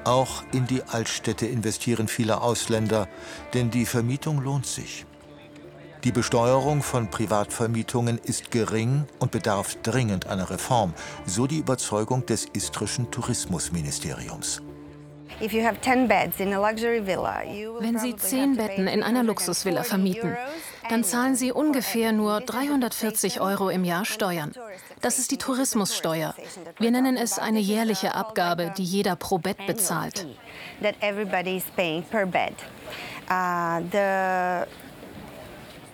Auch 0.06 0.44
in 0.54 0.68
die 0.68 0.84
Altstädte 0.84 1.48
investieren 1.48 2.08
viele 2.08 2.42
Ausländer, 2.42 3.08
denn 3.56 3.72
die 3.72 3.88
Vermietung 3.88 4.40
lohnt 4.40 4.68
sich. 4.68 5.06
Die 6.04 6.12
Besteuerung 6.12 6.84
von 6.84 7.10
Privatvermietungen 7.10 8.20
ist 8.20 8.52
gering 8.52 9.06
und 9.18 9.32
bedarf 9.32 9.76
dringend 9.82 10.28
einer 10.28 10.52
Reform, 10.52 10.94
so 11.26 11.48
die 11.48 11.58
Überzeugung 11.58 12.24
des 12.28 12.46
istrischen 12.54 13.10
Tourismusministeriums. 13.10 14.62
Wenn 15.40 15.50
Sie 18.00 18.16
zehn 18.16 18.58
Betten 18.58 18.88
in 18.88 19.02
einer 19.02 19.24
Luxusvilla 19.24 19.82
vermieten, 19.82 20.38
dann 20.90 21.04
zahlen 21.04 21.36
Sie 21.36 21.52
ungefähr 21.52 22.12
nur 22.12 22.42
340 22.42 23.42
Euro 23.42 23.70
im 23.70 23.84
Jahr 23.84 24.06
Steuern. 24.06 24.54
Das 25.02 25.20
ist 25.20 25.32
die 25.32 25.38
Tourismussteuer. 25.38 26.36
Wir 26.80 26.92
nennen 26.92 27.18
es 27.18 27.40
eine 27.40 27.60
jährliche 27.60 28.16
Abgabe, 28.16 28.74
die 28.78 28.84
jeder 28.84 29.16
pro 29.16 29.38
Bett 29.38 29.66
bezahlt. 29.68 30.26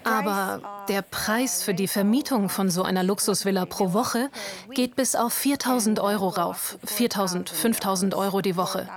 Aber 0.03 0.85
der 0.87 1.01
Preis 1.01 1.63
für 1.63 1.73
die 1.73 1.87
Vermietung 1.87 2.49
von 2.49 2.69
so 2.69 2.83
einer 2.83 3.03
Luxusvilla 3.03 3.65
pro 3.65 3.93
Woche 3.93 4.29
geht 4.73 4.95
bis 4.95 5.15
auf 5.15 5.33
4000 5.33 5.99
Euro 5.99 6.29
rauf. 6.29 6.77
4000, 6.85 7.49
5000 7.49 8.15
Euro 8.15 8.41
die 8.41 8.55
Woche. 8.55 8.87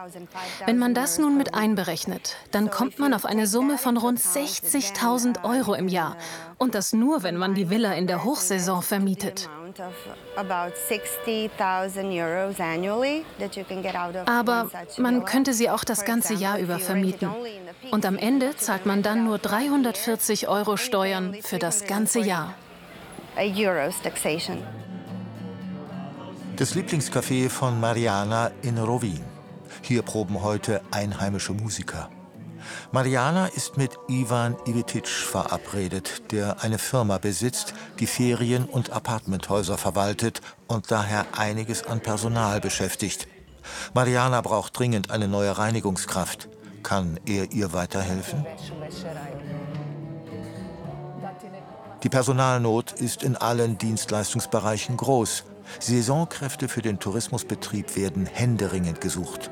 Wenn 0.67 0.79
man 0.79 0.95
das 0.95 1.19
nun 1.19 1.37
mit 1.37 1.55
einberechnet, 1.55 2.37
dann 2.51 2.71
kommt 2.71 2.99
man 2.99 3.15
auf 3.15 3.25
eine 3.25 3.47
Summe 3.47 3.79
von 3.79 3.97
rund 3.97 4.19
60.000 4.19 5.45
Euro 5.45 5.75
im 5.75 5.89
Jahr. 5.89 6.17
Und 6.59 6.75
das 6.75 6.93
nur, 6.93 7.23
wenn 7.23 7.37
man 7.37 7.55
die 7.55 7.71
Villa 7.71 7.93
in 7.93 8.07
der 8.07 8.25
Hochsaison 8.25 8.83
vermietet. 8.83 9.49
Aber 14.27 14.71
man 14.99 15.25
könnte 15.25 15.53
sie 15.55 15.71
auch 15.71 15.85
das 15.85 16.05
ganze 16.05 16.35
Jahr 16.35 16.59
über 16.59 16.79
vermieten. 16.79 17.31
Und 17.91 18.07
am 18.07 18.17
Ende 18.17 18.57
zahlt 18.57 18.87
man 18.87 19.03
dann 19.03 19.25
nur 19.25 19.39
340 19.39 20.49
Euro 20.49 20.77
Steuern 20.77 21.37
für 21.43 21.59
das 21.59 21.85
ganze 21.85 22.21
Jahr. 22.21 22.55
Das 26.57 26.75
Lieblingscafé 26.77 27.51
von 27.51 27.81
Mariana 27.81 28.53
in 28.63 28.79
Rovin. 28.79 29.25
Hier 29.83 30.03
proben 30.03 30.43
heute 30.43 30.81
einheimische 30.93 31.53
Musiker. 31.53 32.09
Mariana 32.93 33.47
ist 33.47 33.77
mit 33.77 33.99
Ivan 34.09 34.57
Ivitic 34.67 35.09
verabredet, 35.09 36.33
der 36.33 36.63
eine 36.63 36.79
Firma 36.79 37.19
besitzt, 37.19 37.75
die 37.99 38.07
Ferien- 38.07 38.67
und 38.67 38.91
Apartmenthäuser 38.91 39.79
verwaltet 39.79 40.41
und 40.67 40.91
daher 40.91 41.27
einiges 41.37 41.85
an 41.85 42.01
Personal 42.01 42.61
beschäftigt. 42.61 43.29
Mariana 43.95 44.41
braucht 44.41 44.79
dringend 44.79 45.11
eine 45.11 45.29
neue 45.29 45.57
Reinigungskraft. 45.57 46.49
Kann 46.83 47.19
er 47.25 47.51
ihr 47.53 47.73
weiterhelfen? 47.73 48.45
Die 52.03 52.11
Personalnot 52.11 52.93
ist 52.93 53.23
in 53.23 53.37
allen 53.37 53.79
Dienstleistungsbereichen 53.79 54.99
groß. 54.99 55.45
Saisonkräfte 55.81 56.69
für 56.69 56.83
den 56.83 56.99
Tourismusbetrieb 56.99 57.97
werden 57.97 58.27
händeringend 58.27 59.01
gesucht. 59.01 59.51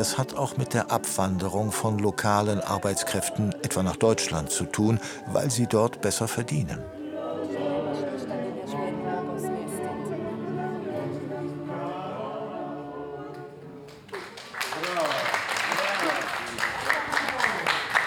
Das 0.00 0.16
hat 0.16 0.34
auch 0.34 0.56
mit 0.56 0.72
der 0.72 0.90
Abwanderung 0.90 1.72
von 1.72 1.98
lokalen 1.98 2.62
Arbeitskräften 2.62 3.52
etwa 3.62 3.82
nach 3.82 3.96
Deutschland 3.96 4.50
zu 4.50 4.64
tun, 4.64 4.98
weil 5.26 5.50
sie 5.50 5.66
dort 5.66 6.00
besser 6.00 6.26
verdienen. 6.26 6.82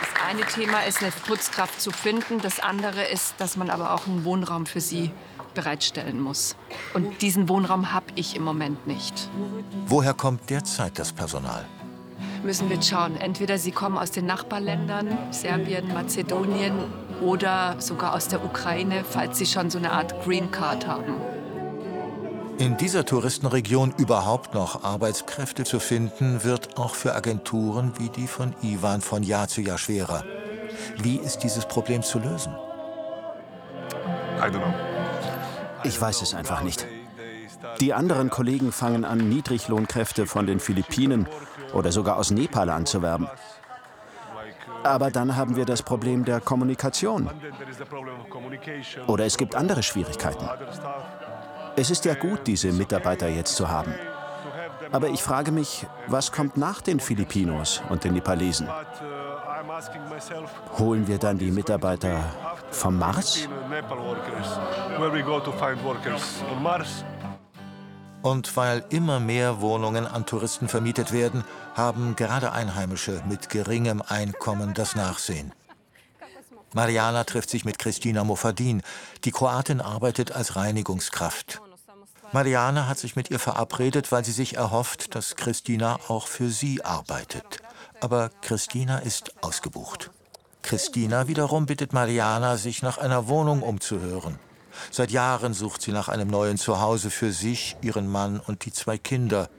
Das 0.01 0.27
eine 0.27 0.41
Thema 0.47 0.79
ist, 0.87 1.03
eine 1.03 1.11
Putzkraft 1.11 1.79
zu 1.79 1.91
finden. 1.91 2.41
Das 2.41 2.59
andere 2.59 3.03
ist, 3.03 3.35
dass 3.37 3.55
man 3.55 3.69
aber 3.69 3.93
auch 3.93 4.07
einen 4.07 4.25
Wohnraum 4.25 4.65
für 4.65 4.81
sie 4.81 5.11
bereitstellen 5.53 6.19
muss. 6.19 6.55
Und 6.95 7.21
diesen 7.21 7.47
Wohnraum 7.49 7.93
habe 7.93 8.07
ich 8.15 8.35
im 8.35 8.41
Moment 8.41 8.87
nicht. 8.87 9.29
Woher 9.85 10.15
kommt 10.15 10.49
derzeit 10.49 10.97
das 10.97 11.13
Personal? 11.13 11.67
Müssen 12.43 12.69
wir 12.69 12.81
schauen. 12.81 13.15
Entweder 13.17 13.57
sie 13.57 13.71
kommen 13.71 13.97
aus 13.97 14.11
den 14.11 14.25
Nachbarländern, 14.25 15.17
Serbien, 15.31 15.93
Mazedonien 15.93 16.73
oder 17.21 17.75
sogar 17.79 18.13
aus 18.13 18.27
der 18.27 18.43
Ukraine, 18.43 19.03
falls 19.09 19.37
sie 19.37 19.45
schon 19.45 19.69
so 19.69 19.77
eine 19.77 19.91
Art 19.91 20.23
Green 20.23 20.51
Card 20.51 20.87
haben. 20.87 21.15
In 22.59 22.77
dieser 22.77 23.03
Touristenregion 23.03 23.93
überhaupt 23.97 24.53
noch 24.53 24.83
Arbeitskräfte 24.83 25.63
zu 25.63 25.79
finden, 25.79 26.43
wird 26.43 26.77
auch 26.77 26.93
für 26.93 27.15
Agenturen 27.15 27.93
wie 27.97 28.09
die 28.09 28.27
von 28.27 28.53
Ivan 28.61 29.01
von 29.01 29.23
Jahr 29.23 29.47
zu 29.47 29.61
Jahr 29.61 29.79
schwerer. 29.79 30.23
Wie 31.01 31.17
ist 31.17 31.39
dieses 31.39 31.65
Problem 31.65 32.03
zu 32.03 32.19
lösen? 32.19 32.53
Ich 35.83 35.99
weiß 35.99 36.21
es 36.21 36.33
einfach 36.33 36.61
nicht. 36.61 36.85
Die 37.79 37.93
anderen 37.93 38.29
Kollegen 38.29 38.71
fangen 38.71 39.05
an, 39.05 39.29
Niedriglohnkräfte 39.29 40.25
von 40.25 40.45
den 40.47 40.59
Philippinen 40.59 41.27
oder 41.73 41.91
sogar 41.91 42.17
aus 42.17 42.31
Nepal 42.31 42.69
anzuwerben. 42.69 43.27
Aber 44.83 45.11
dann 45.11 45.35
haben 45.35 45.55
wir 45.55 45.65
das 45.65 45.81
Problem 45.81 46.25
der 46.25 46.41
Kommunikation. 46.41 47.29
Oder 49.07 49.25
es 49.25 49.37
gibt 49.37 49.55
andere 49.55 49.81
Schwierigkeiten. 49.81 50.47
Es 51.75 51.89
ist 51.89 52.05
ja 52.05 52.13
gut, 52.13 52.45
diese 52.45 52.71
Mitarbeiter 52.71 53.27
jetzt 53.27 53.55
zu 53.55 53.69
haben. 53.69 53.93
Aber 54.91 55.09
ich 55.09 55.23
frage 55.23 55.51
mich, 55.51 55.87
was 56.07 56.31
kommt 56.31 56.57
nach 56.57 56.81
den 56.81 56.99
Filipinos 56.99 57.81
und 57.89 58.03
den 58.03 58.13
Nepalesen? 58.13 58.67
Holen 60.77 61.07
wir 61.07 61.17
dann 61.17 61.37
die 61.37 61.49
Mitarbeiter 61.49 62.19
vom 62.69 62.99
Mars? 62.99 63.47
Und 68.23 68.55
weil 68.55 68.85
immer 68.89 69.19
mehr 69.19 69.61
Wohnungen 69.61 70.07
an 70.07 70.25
Touristen 70.25 70.69
vermietet 70.69 71.11
werden, 71.11 71.43
haben 71.75 72.15
gerade 72.15 72.53
Einheimische 72.53 73.21
mit 73.27 73.49
geringem 73.49 74.01
Einkommen 74.01 74.73
das 74.73 74.95
Nachsehen. 74.95 75.51
Mariana 76.73 77.25
trifft 77.25 77.49
sich 77.49 77.65
mit 77.65 77.77
Christina 77.77 78.23
Mofadin. 78.23 78.81
Die 79.25 79.31
Kroatin 79.31 79.81
arbeitet 79.81 80.31
als 80.31 80.55
Reinigungskraft. 80.55 81.61
Mariana 82.31 82.87
hat 82.87 82.97
sich 82.97 83.15
mit 83.15 83.29
ihr 83.29 83.39
verabredet, 83.39 84.11
weil 84.11 84.25
sie 84.25 84.31
sich 84.31 84.55
erhofft, 84.55 85.13
dass 85.13 85.35
Christina 85.35 85.99
auch 86.07 86.27
für 86.27 86.49
sie 86.49 86.83
arbeitet. 86.83 87.59
Aber 87.99 88.31
Christina 88.41 88.99
ist 88.99 89.33
ausgebucht. 89.43 90.09
Christina 90.63 91.27
wiederum 91.27 91.65
bittet 91.65 91.91
Mariana, 91.91 92.55
sich 92.55 92.81
nach 92.81 92.97
einer 92.97 93.27
Wohnung 93.27 93.61
umzuhören. 93.61 94.39
Seit 94.91 95.11
Jahren 95.11 95.53
sucht 95.53 95.81
sie 95.81 95.91
nach 95.91 96.09
einem 96.09 96.29
neuen 96.29 96.57
Zuhause 96.57 97.09
für 97.09 97.31
sich, 97.31 97.75
ihren 97.81 98.11
Mann 98.11 98.39
und 98.39 98.65
die 98.65 98.71
zwei 98.71 98.97
Kinder. 98.97 99.49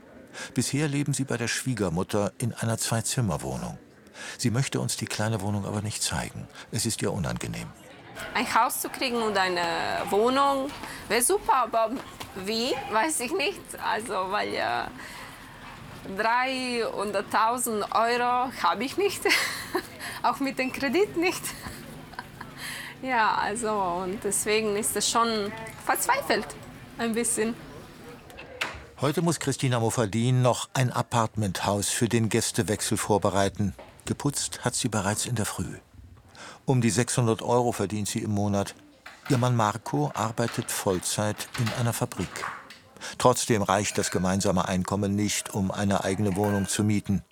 Bisher 0.54 0.88
leben 0.88 1.12
sie 1.12 1.24
bei 1.24 1.36
der 1.36 1.48
Schwiegermutter 1.48 2.32
in 2.38 2.52
einer 2.54 2.78
Zwei-Zimmer-Wohnung. 2.78 3.78
Sie 4.38 4.50
möchte 4.50 4.80
uns 4.80 4.96
die 4.96 5.06
kleine 5.06 5.40
Wohnung 5.40 5.64
aber 5.64 5.82
nicht 5.82 6.02
zeigen. 6.02 6.48
Es 6.70 6.86
ist 6.86 7.02
ihr 7.02 7.12
unangenehm. 7.12 7.68
Ein 8.32 8.54
Haus 8.54 8.80
zu 8.80 8.88
kriegen 8.88 9.16
und 9.16 9.36
eine 9.36 9.62
Wohnung 10.10 10.70
wäre 11.08 11.22
super, 11.22 11.54
aber 11.54 11.90
wie, 12.44 12.72
weiß 12.92 13.20
ich 13.20 13.32
nicht. 13.32 13.60
Also, 13.82 14.14
weil 14.30 14.52
ja 14.52 14.88
300.000 16.16 17.92
Euro 17.92 18.52
habe 18.62 18.84
ich 18.84 18.96
nicht, 18.96 19.22
auch 20.22 20.38
mit 20.40 20.58
dem 20.58 20.72
Kredit 20.72 21.16
nicht. 21.16 21.42
Ja, 23.04 23.34
also 23.34 23.70
und 23.70 24.24
deswegen 24.24 24.76
ist 24.76 24.96
es 24.96 25.08
schon 25.08 25.52
verzweifelt 25.84 26.46
ein 26.98 27.14
bisschen. 27.14 27.54
Heute 29.00 29.22
muss 29.22 29.40
Christina 29.40 29.80
Moffadin 29.80 30.40
noch 30.40 30.68
ein 30.72 30.90
Apartmenthaus 30.90 31.90
für 31.90 32.08
den 32.08 32.28
Gästewechsel 32.28 32.96
vorbereiten. 32.96 33.74
Geputzt 34.06 34.64
hat 34.64 34.74
sie 34.74 34.88
bereits 34.88 35.26
in 35.26 35.34
der 35.34 35.44
Früh. 35.44 35.76
Um 36.64 36.80
die 36.80 36.90
600 36.90 37.42
Euro 37.42 37.72
verdient 37.72 38.08
sie 38.08 38.20
im 38.20 38.30
Monat. 38.30 38.74
Ihr 39.28 39.38
Mann 39.38 39.56
Marco 39.56 40.10
arbeitet 40.14 40.70
Vollzeit 40.70 41.48
in 41.58 41.68
einer 41.78 41.92
Fabrik. 41.92 42.46
Trotzdem 43.18 43.62
reicht 43.62 43.98
das 43.98 44.10
gemeinsame 44.10 44.66
Einkommen 44.66 45.14
nicht, 45.14 45.54
um 45.54 45.70
eine 45.70 46.04
eigene 46.04 46.36
Wohnung 46.36 46.68
zu 46.68 46.84
mieten. 46.84 47.22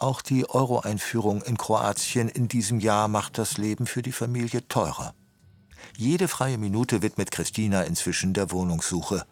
Auch 0.00 0.22
die 0.22 0.48
Euro-Einführung 0.48 1.42
in 1.42 1.58
Kroatien 1.58 2.30
in 2.30 2.48
diesem 2.48 2.80
Jahr 2.80 3.06
macht 3.06 3.36
das 3.36 3.58
Leben 3.58 3.86
für 3.86 4.00
die 4.00 4.12
Familie 4.12 4.66
teurer. 4.66 5.12
Jede 5.94 6.26
freie 6.26 6.56
Minute 6.56 7.02
widmet 7.02 7.30
Christina 7.30 7.82
inzwischen 7.82 8.32
der 8.32 8.50
Wohnungssuche. 8.50 9.26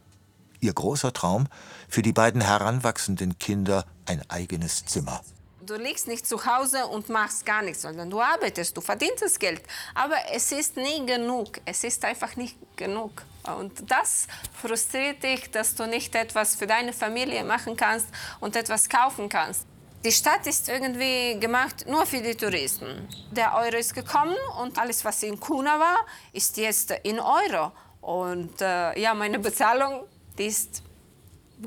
Ihr 0.60 0.74
großer 0.74 1.14
Traum, 1.14 1.46
für 1.88 2.02
die 2.02 2.12
beiden 2.12 2.42
heranwachsenden 2.42 3.38
Kinder 3.38 3.86
ein 4.04 4.22
eigenes 4.28 4.84
Zimmer. 4.84 5.22
Du 5.62 5.76
liegst 5.76 6.06
nicht 6.06 6.26
zu 6.26 6.44
Hause 6.44 6.86
und 6.86 7.08
machst 7.08 7.46
gar 7.46 7.62
nichts, 7.62 7.80
sondern 7.80 8.10
du 8.10 8.20
arbeitest, 8.20 8.76
du 8.76 8.82
verdienst 8.82 9.22
das 9.22 9.38
Geld. 9.38 9.62
Aber 9.94 10.16
es 10.34 10.52
ist 10.52 10.76
nie 10.76 11.06
genug. 11.06 11.60
Es 11.64 11.82
ist 11.82 12.04
einfach 12.04 12.36
nicht 12.36 12.58
genug. 12.76 13.22
Und 13.58 13.90
das 13.90 14.26
frustriert 14.60 15.22
dich, 15.22 15.50
dass 15.50 15.74
du 15.74 15.86
nicht 15.86 16.14
etwas 16.14 16.56
für 16.56 16.66
deine 16.66 16.92
Familie 16.92 17.42
machen 17.42 17.74
kannst 17.74 18.08
und 18.40 18.54
etwas 18.54 18.90
kaufen 18.90 19.30
kannst. 19.30 19.64
Die 20.04 20.12
Stadt 20.12 20.46
ist 20.46 20.68
irgendwie 20.68 21.40
gemacht 21.40 21.84
nur 21.88 22.06
für 22.06 22.20
die 22.20 22.36
Touristen. 22.36 23.08
Der 23.32 23.54
Euro 23.54 23.76
ist 23.76 23.94
gekommen 23.94 24.36
und 24.60 24.78
alles, 24.78 25.04
was 25.04 25.22
in 25.24 25.40
Kuna 25.40 25.80
war, 25.80 25.98
ist 26.32 26.56
jetzt 26.56 26.92
in 27.02 27.18
Euro. 27.18 27.72
Und 28.00 28.60
äh, 28.60 28.98
ja, 28.98 29.12
meine 29.14 29.38
Bezahlung 29.48 30.04
die 30.38 30.46
ist 30.46 30.82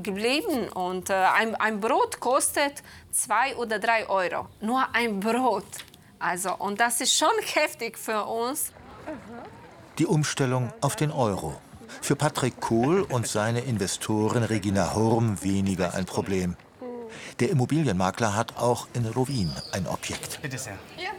geblieben. 0.02 0.70
Und 0.70 1.10
äh, 1.10 1.13
ein, 1.13 1.56
ein 1.56 1.82
Brot 1.82 2.22
kostet 2.22 2.82
zwei 3.12 3.56
oder 3.58 3.80
drei 3.80 4.08
Euro. 4.08 4.48
Nur 4.62 4.84
ein 4.94 5.20
Brot. 5.20 5.65
Also, 6.17 6.56
und 6.56 6.80
das 6.80 7.02
ist 7.02 7.13
schon 7.13 7.36
heftig 7.54 7.98
für 7.98 8.24
uns. 8.26 8.72
Die 9.98 10.06
Umstellung 10.06 10.72
auf 10.80 10.96
den 10.96 11.12
Euro. 11.12 11.56
Für 12.02 12.15
Patrick 12.15 12.62
Kohl 12.62 13.02
und 13.02 13.28
seine 13.28 13.60
Investoren 13.60 14.44
Regina 14.44 14.96
Hurm 14.96 15.44
weniger 15.44 15.94
ein 15.94 16.06
Problem. 16.06 16.56
Der 17.41 17.49
Immobilienmakler 17.49 18.36
hat 18.36 18.58
auch 18.58 18.88
in 18.93 19.04
Rovin 19.08 19.51
ein 19.71 19.88
Objekt. 19.88 20.39
Bitte 20.43 20.60
sehr. 20.60 20.77
Ja. 20.95 21.10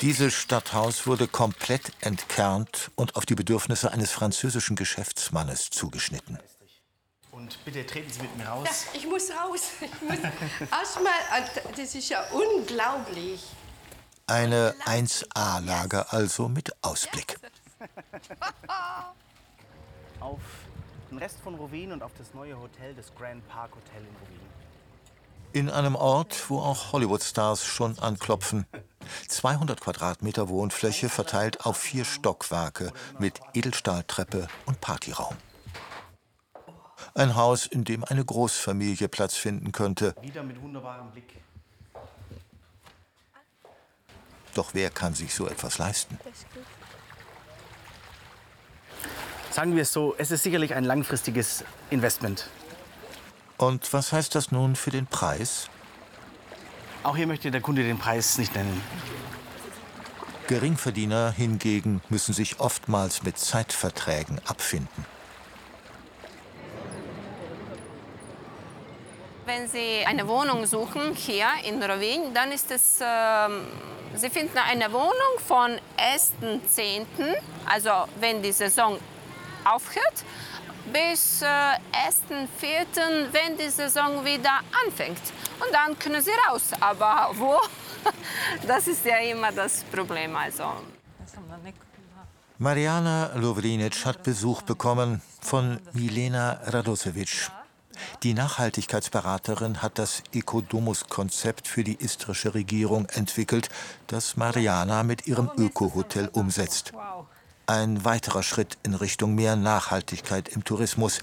Dieses 0.00 0.32
Stadthaus 0.32 1.08
wurde 1.08 1.26
komplett 1.26 1.90
entkernt 2.02 2.92
und 2.94 3.16
auf 3.16 3.26
die 3.26 3.34
Bedürfnisse 3.34 3.90
eines 3.90 4.12
französischen 4.12 4.76
Geschäftsmannes 4.76 5.70
zugeschnitten. 5.70 6.38
Und 7.32 7.58
bitte 7.64 7.84
treten 7.84 8.12
Sie 8.12 8.22
mit 8.22 8.36
mir 8.36 8.46
raus. 8.46 8.68
Ja, 8.68 9.00
ich 9.00 9.08
muss 9.08 9.28
raus. 9.28 9.72
Ich 9.80 10.02
muss 10.02 10.18
erstmal, 10.70 11.40
äh, 11.40 11.74
das 11.76 11.92
ist 11.92 12.08
ja 12.08 12.24
unglaublich. 12.30 13.42
Eine 14.28 14.76
1A-Lage 14.84 16.12
also 16.12 16.48
mit 16.48 16.72
Ausblick. 16.80 17.40
Auf 20.20 20.38
den 21.12 21.18
Rest 21.18 21.38
von 21.40 21.54
Rovin 21.54 21.92
und 21.92 22.02
auf 22.02 22.12
das 22.16 22.32
neue 22.32 22.58
Hotel, 22.58 22.94
das 22.94 23.14
Grand 23.14 23.46
Park 23.48 23.72
Hotel 23.72 24.00
in 24.00 24.16
Rovin. 24.16 24.40
In 25.52 25.68
einem 25.68 25.94
Ort, 25.94 26.48
wo 26.48 26.60
auch 26.60 26.92
Hollywood-Stars 26.92 27.66
schon 27.66 27.98
anklopfen. 27.98 28.64
200 29.28 29.78
Quadratmeter 29.78 30.48
Wohnfläche 30.48 31.10
verteilt 31.10 31.66
auf 31.66 31.76
vier 31.76 32.06
Stockwerke 32.06 32.92
mit 33.18 33.40
Edelstahltreppe 33.52 34.48
und 34.64 34.80
Partyraum. 34.80 35.36
Ein 37.14 37.36
Haus, 37.36 37.66
in 37.66 37.84
dem 37.84 38.04
eine 38.04 38.24
Großfamilie 38.24 39.08
Platz 39.08 39.36
finden 39.36 39.72
könnte. 39.72 40.14
Wieder 40.22 40.42
mit 40.42 40.62
wunderbarem 40.62 41.10
Blick. 41.10 41.42
Doch 44.54 44.72
wer 44.72 44.88
kann 44.88 45.12
sich 45.12 45.34
so 45.34 45.46
etwas 45.46 45.76
leisten? 45.76 46.18
Sagen 49.52 49.76
wir 49.76 49.82
es 49.82 49.92
so, 49.92 50.14
es 50.16 50.30
ist 50.30 50.44
sicherlich 50.44 50.74
ein 50.74 50.84
langfristiges 50.84 51.62
Investment. 51.90 52.48
Und 53.58 53.92
was 53.92 54.10
heißt 54.10 54.34
das 54.34 54.50
nun 54.50 54.76
für 54.76 54.90
den 54.90 55.06
Preis? 55.06 55.68
Auch 57.02 57.16
hier 57.16 57.26
möchte 57.26 57.50
der 57.50 57.60
Kunde 57.60 57.82
den 57.82 57.98
Preis 57.98 58.38
nicht 58.38 58.54
nennen. 58.54 58.82
Geringverdiener 60.48 61.32
hingegen 61.32 62.00
müssen 62.08 62.32
sich 62.32 62.60
oftmals 62.60 63.24
mit 63.24 63.36
Zeitverträgen 63.36 64.40
abfinden. 64.46 65.04
Wenn 69.44 69.68
Sie 69.68 70.06
eine 70.06 70.26
Wohnung 70.28 70.64
suchen 70.64 71.14
hier 71.14 71.48
in 71.68 71.82
Rovin, 71.82 72.32
dann 72.32 72.52
ist 72.52 72.70
es, 72.70 73.02
äh, 73.02 73.04
Sie 74.14 74.30
finden 74.30 74.56
eine 74.56 74.90
Wohnung 74.92 75.38
von 75.46 75.78
1.10., 75.98 77.04
also 77.66 78.08
wenn 78.18 78.42
die 78.42 78.52
Saison 78.52 78.98
aufhört, 79.64 80.24
bis 80.92 81.42
äh, 81.42 81.46
1.4., 81.46 83.32
wenn 83.32 83.56
die 83.56 83.68
Saison 83.68 84.24
wieder 84.24 84.60
anfängt. 84.84 85.20
Und 85.60 85.72
dann 85.72 85.98
können 85.98 86.22
Sie 86.22 86.30
raus. 86.48 86.70
Aber 86.80 87.30
wo? 87.34 87.60
Das 88.66 88.88
ist 88.88 89.04
ja 89.04 89.18
immer 89.18 89.52
das 89.52 89.84
Problem. 89.84 90.34
Also. 90.34 90.64
Mariana 92.58 93.30
Lovrinic 93.36 94.04
hat 94.04 94.22
Besuch 94.24 94.62
bekommen 94.62 95.22
von 95.40 95.78
Milena 95.92 96.60
Radosevic. 96.64 97.50
Die 98.22 98.34
Nachhaltigkeitsberaterin 98.34 99.82
hat 99.82 99.98
das 99.98 100.22
Ecodomus-Konzept 100.32 101.68
für 101.68 101.84
die 101.84 101.96
istrische 101.96 102.54
Regierung 102.54 103.06
entwickelt, 103.06 103.68
das 104.06 104.36
Mariana 104.36 105.02
mit 105.02 105.26
ihrem 105.26 105.50
Öko-Hotel 105.56 106.28
umsetzt. 106.32 106.92
Ein 107.66 108.04
weiterer 108.04 108.42
Schritt 108.42 108.76
in 108.82 108.94
Richtung 108.94 109.34
mehr 109.34 109.56
Nachhaltigkeit 109.56 110.48
im 110.48 110.64
Tourismus. 110.64 111.20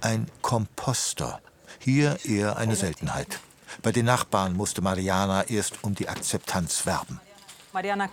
Ein 0.00 0.26
Komposter. 0.42 1.40
Hier 1.78 2.18
eher 2.24 2.56
eine 2.56 2.76
Seltenheit. 2.76 3.38
Bei 3.82 3.92
den 3.92 4.06
Nachbarn 4.06 4.54
musste 4.54 4.82
Mariana 4.82 5.44
erst 5.44 5.84
um 5.84 5.94
die 5.94 6.08
Akzeptanz 6.08 6.86
werben. 6.86 7.20
Mariana 7.72 8.08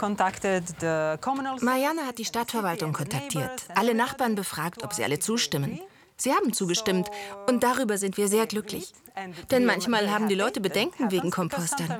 hat 2.05 2.17
die 2.17 2.25
Stadtverwaltung 2.25 2.93
kontaktiert, 2.93 3.63
alle 3.75 3.95
Nachbarn 3.95 4.35
befragt, 4.35 4.83
ob 4.83 4.93
sie 4.93 5.03
alle 5.03 5.19
zustimmen. 5.19 5.79
Sie 6.17 6.31
haben 6.31 6.53
zugestimmt 6.53 7.09
und 7.47 7.63
darüber 7.63 7.97
sind 7.97 8.17
wir 8.17 8.27
sehr 8.27 8.45
glücklich. 8.45 8.93
Denn 9.51 9.65
manchmal 9.65 10.11
haben 10.11 10.27
die 10.27 10.35
Leute 10.35 10.59
Bedenken 10.61 11.11
wegen 11.11 11.31
Kompostern. 11.31 11.99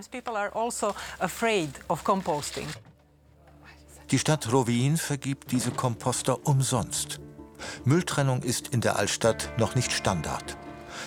Die 4.14 4.20
Stadt 4.20 4.54
Rovin 4.54 4.98
vergibt 4.98 5.52
diese 5.52 5.72
Komposter 5.72 6.46
umsonst. 6.46 7.20
Mülltrennung 7.84 8.44
ist 8.44 8.68
in 8.68 8.80
der 8.80 8.98
Altstadt 8.98 9.50
noch 9.58 9.74
nicht 9.74 9.92
Standard. 9.92 10.56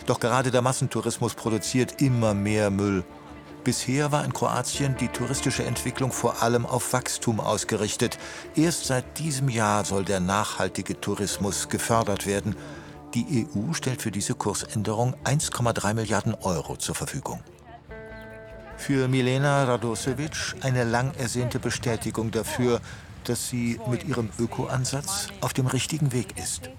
Doch 0.06 0.18
gerade 0.18 0.50
der 0.50 0.60
Massentourismus 0.60 1.34
produziert 1.34 2.02
immer 2.02 2.34
mehr 2.34 2.68
Müll. 2.70 3.04
Bisher 3.62 4.10
war 4.10 4.24
in 4.24 4.32
Kroatien 4.32 4.96
die 4.96 5.06
touristische 5.06 5.62
Entwicklung 5.62 6.10
vor 6.10 6.42
allem 6.42 6.66
auf 6.66 6.92
Wachstum 6.92 7.38
ausgerichtet. 7.38 8.18
Erst 8.56 8.86
seit 8.86 9.20
diesem 9.20 9.50
Jahr 9.50 9.84
soll 9.84 10.04
der 10.04 10.18
nachhaltige 10.18 11.00
Tourismus 11.00 11.68
gefördert 11.68 12.26
werden. 12.26 12.56
Die 13.14 13.46
EU 13.46 13.72
stellt 13.72 14.02
für 14.02 14.10
diese 14.10 14.34
Kursänderung 14.34 15.14
1,3 15.22 15.94
Milliarden 15.94 16.34
Euro 16.34 16.76
zur 16.76 16.96
Verfügung. 16.96 17.40
Für 18.76 19.08
Milena 19.08 19.64
Radosevic 19.64 20.54
eine 20.60 20.84
lang 20.84 21.12
ersehnte 21.14 21.58
Bestätigung 21.58 22.30
dafür, 22.30 22.80
dass 23.24 23.48
sie 23.48 23.80
mit 23.88 24.04
ihrem 24.04 24.30
Öko-Ansatz 24.38 25.28
auf 25.40 25.52
dem 25.52 25.66
richtigen 25.66 26.12
Weg 26.12 26.38
ist. 26.38 26.70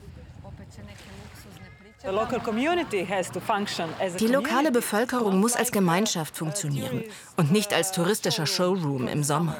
Die 4.19 4.27
lokale 4.27 4.71
Bevölkerung 4.71 5.39
muss 5.39 5.55
als 5.55 5.71
Gemeinschaft 5.71 6.37
funktionieren 6.37 7.03
und 7.35 7.51
nicht 7.51 7.73
als 7.73 7.91
touristischer 7.91 8.45
Showroom 8.45 9.07
im 9.07 9.23
Sommer. 9.23 9.57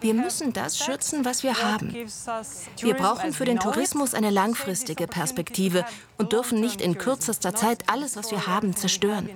Wir 0.00 0.14
müssen 0.14 0.52
das 0.52 0.78
schützen, 0.78 1.24
was 1.24 1.42
wir 1.42 1.62
haben. 1.62 1.92
Wir 1.92 2.94
brauchen 2.94 3.32
für 3.32 3.44
den 3.44 3.58
Tourismus 3.58 4.14
eine 4.14 4.30
langfristige 4.30 5.06
Perspektive 5.06 5.84
und 6.16 6.32
dürfen 6.32 6.60
nicht 6.60 6.80
in 6.80 6.96
kürzester 6.96 7.54
Zeit 7.54 7.84
alles, 7.86 8.16
was 8.16 8.30
wir 8.30 8.46
haben, 8.46 8.74
zerstören. 8.74 9.28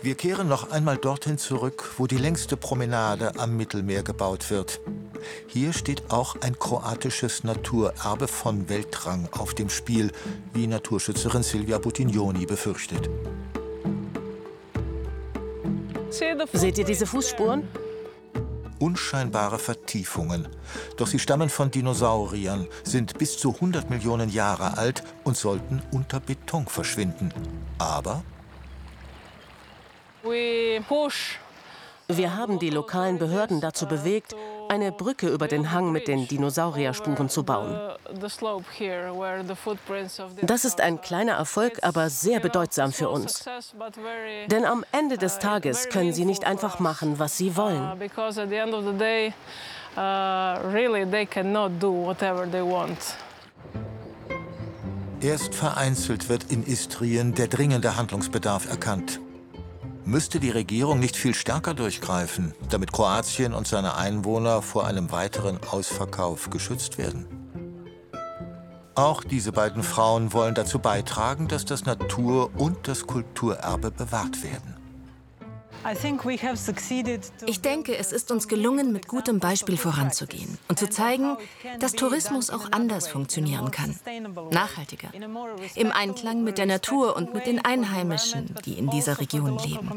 Wir 0.00 0.14
kehren 0.14 0.46
noch 0.46 0.70
einmal 0.70 0.96
dorthin 0.96 1.38
zurück, 1.38 1.94
wo 1.96 2.06
die 2.06 2.18
längste 2.18 2.56
Promenade 2.56 3.32
am 3.36 3.56
Mittelmeer 3.56 4.04
gebaut 4.04 4.48
wird. 4.48 4.80
Hier 5.48 5.72
steht 5.72 6.10
auch 6.10 6.36
ein 6.40 6.56
kroatisches 6.56 7.42
Naturerbe 7.42 8.28
von 8.28 8.68
Weltrang 8.68 9.28
auf 9.32 9.54
dem 9.54 9.68
Spiel, 9.68 10.12
wie 10.54 10.68
Naturschützerin 10.68 11.42
Silvia 11.42 11.78
Buttignoni 11.78 12.46
befürchtet. 12.46 13.10
Seht 16.10 16.78
ihr 16.78 16.84
diese 16.84 17.06
Fußspuren? 17.06 17.66
Unscheinbare 18.78 19.58
Vertiefungen. 19.58 20.46
Doch 20.96 21.08
sie 21.08 21.18
stammen 21.18 21.48
von 21.48 21.72
Dinosauriern, 21.72 22.68
sind 22.84 23.18
bis 23.18 23.36
zu 23.36 23.52
100 23.52 23.90
Millionen 23.90 24.30
Jahre 24.30 24.78
alt 24.78 25.02
und 25.24 25.36
sollten 25.36 25.82
unter 25.90 26.20
Beton 26.20 26.66
verschwinden. 26.66 27.34
Aber 27.78 28.22
wir 32.10 32.36
haben 32.36 32.58
die 32.58 32.70
lokalen 32.70 33.18
Behörden 33.18 33.60
dazu 33.60 33.86
bewegt, 33.86 34.34
eine 34.70 34.92
Brücke 34.92 35.28
über 35.28 35.46
den 35.46 35.72
Hang 35.72 35.92
mit 35.92 36.08
den 36.08 36.26
Dinosaurierspuren 36.26 37.28
zu 37.28 37.42
bauen. 37.42 37.78
Das 40.42 40.64
ist 40.64 40.80
ein 40.80 41.00
kleiner 41.02 41.32
Erfolg, 41.32 41.78
aber 41.82 42.08
sehr 42.08 42.40
bedeutsam 42.40 42.92
für 42.92 43.10
uns. 43.10 43.44
Denn 44.46 44.64
am 44.64 44.84
Ende 44.90 45.18
des 45.18 45.38
Tages 45.38 45.90
können 45.90 46.14
sie 46.14 46.24
nicht 46.24 46.46
einfach 46.46 46.78
machen, 46.80 47.18
was 47.18 47.36
sie 47.36 47.54
wollen. 47.56 48.00
Erst 55.20 55.54
vereinzelt 55.54 56.28
wird 56.28 56.44
in 56.50 56.64
Istrien 56.64 57.34
der 57.34 57.48
dringende 57.48 57.96
Handlungsbedarf 57.96 58.70
erkannt. 58.70 59.20
Müsste 60.08 60.40
die 60.40 60.48
Regierung 60.48 61.00
nicht 61.00 61.16
viel 61.16 61.34
stärker 61.34 61.74
durchgreifen, 61.74 62.54
damit 62.70 62.94
Kroatien 62.94 63.52
und 63.52 63.68
seine 63.68 63.94
Einwohner 63.94 64.62
vor 64.62 64.86
einem 64.86 65.12
weiteren 65.12 65.58
Ausverkauf 65.70 66.48
geschützt 66.48 66.96
werden? 66.96 67.26
Auch 68.94 69.22
diese 69.22 69.52
beiden 69.52 69.82
Frauen 69.82 70.32
wollen 70.32 70.54
dazu 70.54 70.78
beitragen, 70.78 71.46
dass 71.46 71.66
das 71.66 71.84
Natur- 71.84 72.50
und 72.56 72.88
das 72.88 73.06
Kulturerbe 73.06 73.90
bewahrt 73.90 74.42
werden. 74.42 74.77
Ich 77.46 77.60
denke, 77.60 77.96
es 77.96 78.12
ist 78.12 78.30
uns 78.30 78.48
gelungen, 78.48 78.92
mit 78.92 79.08
gutem 79.08 79.38
Beispiel 79.38 79.76
voranzugehen 79.76 80.58
und 80.68 80.78
zu 80.78 80.88
zeigen, 80.88 81.36
dass 81.78 81.92
Tourismus 81.92 82.50
auch 82.50 82.72
anders 82.72 83.08
funktionieren 83.08 83.70
kann. 83.70 83.98
Nachhaltiger. 84.50 85.08
Im 85.74 85.92
Einklang 85.92 86.42
mit 86.42 86.58
der 86.58 86.66
Natur 86.66 87.16
und 87.16 87.34
mit 87.34 87.46
den 87.46 87.64
Einheimischen, 87.64 88.54
die 88.64 88.74
in 88.74 88.90
dieser 88.90 89.18
Region 89.20 89.58
leben. 89.58 89.88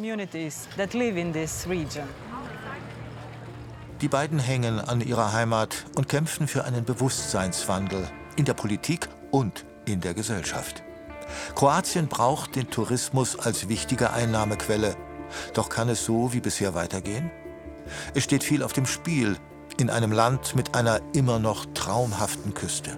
Die 4.01 4.07
beiden 4.07 4.39
hängen 4.39 4.79
an 4.79 5.01
ihrer 5.01 5.33
Heimat 5.33 5.85
und 5.95 6.09
kämpfen 6.09 6.47
für 6.47 6.63
einen 6.65 6.85
Bewusstseinswandel 6.85 8.07
in 8.35 8.45
der 8.45 8.53
Politik 8.53 9.07
und 9.29 9.65
in 9.85 10.01
der 10.01 10.13
Gesellschaft. 10.13 10.83
Kroatien 11.55 12.07
braucht 12.07 12.55
den 12.55 12.69
Tourismus 12.69 13.37
als 13.37 13.69
wichtige 13.69 14.11
Einnahmequelle 14.11 14.95
doch 15.53 15.69
kann 15.69 15.89
es 15.89 16.05
so 16.05 16.33
wie 16.33 16.39
bisher 16.39 16.73
weitergehen? 16.73 17.31
Es 18.13 18.23
steht 18.23 18.43
viel 18.43 18.63
auf 18.63 18.73
dem 18.73 18.85
Spiel 18.85 19.37
in 19.77 19.89
einem 19.89 20.11
Land 20.11 20.55
mit 20.55 20.75
einer 20.75 21.01
immer 21.13 21.39
noch 21.39 21.65
traumhaften 21.73 22.53
Küste. 22.53 22.97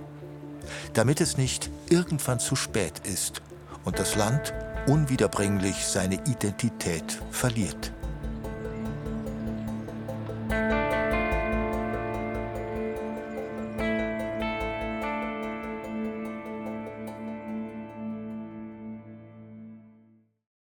Damit 0.94 1.22
es 1.22 1.38
nicht 1.38 1.70
irgendwann 1.90 2.40
zu 2.40 2.56
spät 2.56 3.02
ist 3.06 3.42
und 3.86 4.00
das 4.00 4.16
Land 4.16 4.54
unwiederbringlich 4.88 5.86
seine 5.86 6.16
Identität 6.16 7.20
verliert. 7.32 7.92